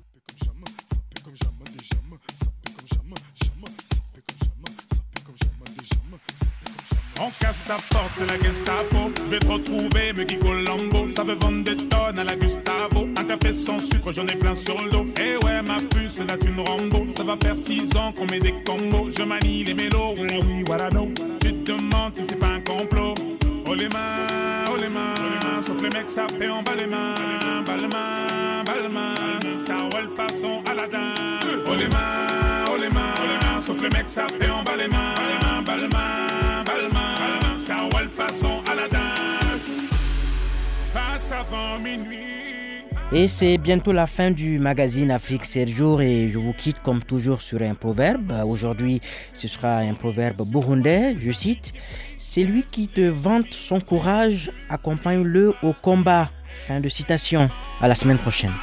On 7.19 7.31
casse 7.39 7.63
ta 7.65 7.77
porte, 7.89 8.11
c'est 8.13 8.25
la 8.27 8.39
Gestapo. 8.39 9.11
Je 9.25 9.29
vais 9.29 9.39
te 9.39 9.47
retrouver, 9.47 10.13
me 10.13 10.23
dit 10.23 10.37
Colombo. 10.37 11.07
Ça 11.07 11.23
veut 11.23 11.35
vendre 11.35 11.63
des 11.63 11.75
tonnes 11.75 12.19
à 12.19 12.23
la 12.23 12.35
Gustavo. 12.35 13.07
Un 13.17 13.23
café 13.23 13.53
sans 13.53 13.79
sucre, 13.79 14.11
j'en 14.11 14.27
ai 14.27 14.35
plein 14.35 14.53
sur 14.53 14.79
le 14.81 14.91
dos. 14.91 15.05
Eh 15.19 15.43
ouais, 15.43 15.61
ma 15.63 15.77
puce, 15.77 16.19
là 16.19 16.37
tu 16.37 16.49
me 16.49 16.61
Rambo. 16.61 17.07
Ça 17.07 17.23
va 17.23 17.35
faire 17.41 17.57
six 17.57 17.95
ans 17.95 18.11
qu'on 18.11 18.27
met 18.27 18.39
des 18.39 18.53
combos. 18.63 19.09
Je 19.09 19.23
manie 19.23 19.63
les 19.63 19.73
mélos, 19.73 20.13
voilà 20.15 20.37
oui, 20.45 20.63
voilà 20.65 20.89
non. 20.91 21.11
Tu 21.41 21.53
te 21.53 21.71
demandes 21.71 22.15
si 22.15 22.23
c'est 22.27 22.37
pas 22.37 22.47
un 22.47 22.61
complot. 22.61 23.15
Oh 23.65 23.73
les 23.73 23.89
mains, 23.89 24.65
oh 24.71 24.77
les. 24.77 24.87
Sauf 25.63 25.81
les 25.81 25.89
mecs, 25.89 26.09
fait 26.09 26.49
en 26.49 26.61
bas 26.61 26.75
les 26.77 26.87
mains. 26.87 27.15
Bas 27.65 27.77
les 27.77 27.87
mains, 27.87 28.63
bas 28.63 28.73
les 28.81 28.89
mains. 28.89 29.55
Ça 29.55 29.75
roule 29.91 30.07
façon 30.15 30.61
Aladdin. 30.69 31.13
Oh 31.65 31.75
les 31.77 31.87
mains, 31.87 32.65
oh 32.71 32.77
les. 32.79 33.61
Sauf 33.61 33.81
les 33.81 33.89
mecs, 33.89 34.07
fait 34.07 34.49
en 34.49 34.63
bas 34.63 34.75
les 34.77 34.87
mains. 34.87 35.61
Bas 35.65 35.77
les 35.77 35.87
mains. 35.87 36.56
Et 43.13 43.27
c'est 43.27 43.57
bientôt 43.57 43.93
la 43.93 44.05
fin 44.05 44.31
du 44.31 44.59
magazine 44.59 45.11
Afrique 45.11 45.45
7 45.45 45.69
jours 45.69 46.01
et 46.01 46.29
je 46.29 46.37
vous 46.37 46.53
quitte 46.53 46.81
comme 46.81 47.01
toujours 47.01 47.41
sur 47.41 47.61
un 47.61 47.73
proverbe. 47.73 48.33
Aujourd'hui, 48.45 49.01
ce 49.33 49.47
sera 49.47 49.77
un 49.77 49.93
proverbe 49.93 50.45
burundais, 50.45 51.15
je 51.19 51.31
cite 51.31 51.73
C'est 52.19 52.43
lui 52.43 52.65
qui 52.69 52.87
te 52.89 53.01
vante 53.01 53.53
son 53.53 53.79
courage, 53.79 54.51
accompagne-le 54.69 55.53
au 55.63 55.73
combat. 55.73 56.29
Fin 56.67 56.79
de 56.79 56.89
citation. 56.89 57.49
À 57.79 57.87
la 57.87 57.95
semaine 57.95 58.17
prochaine. 58.17 58.53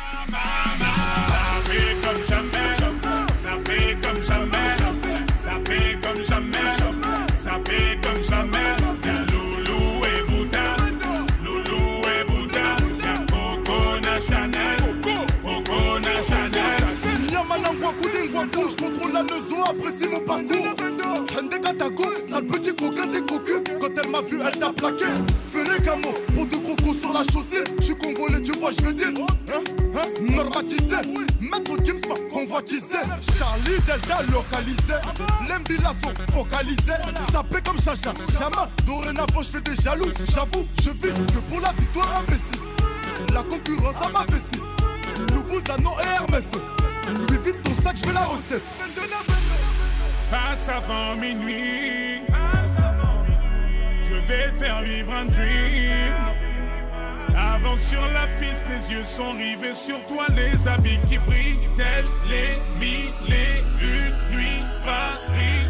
Apprécie 19.65 20.09
mon 20.11 20.21
parcours. 20.21 20.75
Hende 21.37 21.61
Katako, 21.61 22.05
sale 22.31 22.47
petit 22.47 22.75
coquin 22.75 23.07
des 23.07 23.23
cocus. 23.23 23.63
Quand 23.81 23.89
elle 24.03 24.11
m'a 24.11 24.21
vu, 24.21 24.39
elle 24.45 24.59
t'a 24.59 24.73
plaqué. 24.73 25.05
Fais 25.53 25.65
les 25.65 25.85
camos 25.85 26.15
pour 26.35 26.47
deux 26.47 26.59
crocos 26.59 27.01
sur 27.01 27.13
la 27.13 27.23
chaussée. 27.25 27.65
Je 27.79 27.85
suis 27.85 27.97
congolais, 27.97 28.41
tu 28.43 28.53
vois, 28.53 28.71
je 28.71 28.83
veux 28.83 28.93
dire. 28.93 29.09
Hein, 29.09 29.63
hein, 29.97 30.03
normatisé. 30.21 30.97
Maître 31.41 31.77
Gims 31.85 32.01
convoitisé. 32.33 32.99
Charlie 33.39 33.81
Delta 33.87 34.23
localisé. 34.33 34.99
L'embila 35.49 35.93
sont 36.03 36.33
focalisés. 36.33 37.01
Sapé 37.33 37.59
comme 37.65 37.81
Chacha, 37.81 38.13
Chama. 38.39 38.69
Dorénavant, 38.87 39.43
je 39.43 39.49
fais 39.49 39.61
des 39.61 39.75
jaloux. 39.83 40.11
J'avoue, 40.33 40.67
je 40.83 40.91
vis 40.91 41.13
que 41.13 41.39
pour 41.51 41.61
la 41.61 41.73
victoire 41.73 42.21
imbécile. 42.21 43.33
La 43.33 43.43
concurrence 43.43 43.97
à 44.05 44.09
ma 44.11 44.25
vessie. 44.25 44.63
Loubouzanon 45.33 45.93
et 46.01 46.15
Hermès. 46.17 46.45
Louis 47.29 47.39
vite 47.45 47.63
ton 47.63 47.83
sac, 47.83 47.97
je 47.97 48.07
veux 48.07 48.15
la 48.15 48.25
recette. 48.25 48.63
Passe 50.35 50.69
avant 50.69 51.15
minuit. 51.15 52.23
Je 54.03 54.15
vais 54.27 54.51
te 54.51 54.59
faire 54.59 54.83
vivre 54.83 55.13
un 55.13 55.27
dream. 55.27 56.13
Avant 57.37 57.77
sur 57.77 58.01
la 58.13 58.27
piste, 58.41 58.65
les 58.69 58.93
yeux 58.93 59.05
sont 59.05 59.31
rivés 59.31 59.75
sur 59.75 60.05
toi, 60.07 60.27
les 60.35 60.67
habits 60.67 60.99
qui 61.09 61.19
brillent, 61.19 61.69
tels 61.77 62.05
les 62.29 62.59
mille 62.81 63.13
et 63.29 63.63
une 63.81 64.37
nuits. 64.37 64.63
Paris 64.85 65.64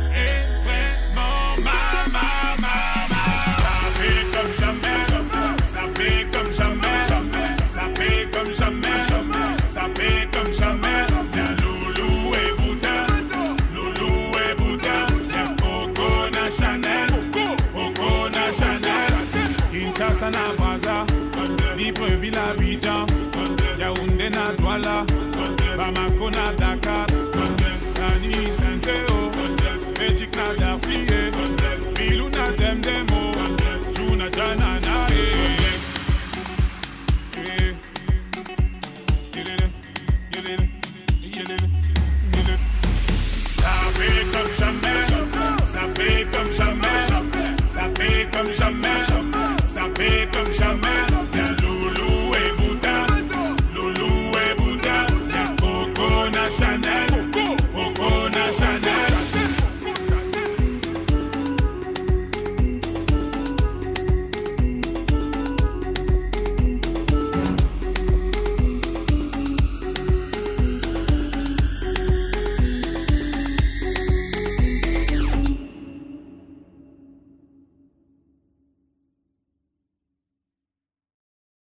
Libreville, 22.25 22.39
Abidjan, 22.51 23.07
Yaoundé 23.79 24.31
na 24.31 24.53
Douala, 24.57 25.05
Bamako 25.77 26.31
na 26.31 26.53
Dakar. 26.53 26.84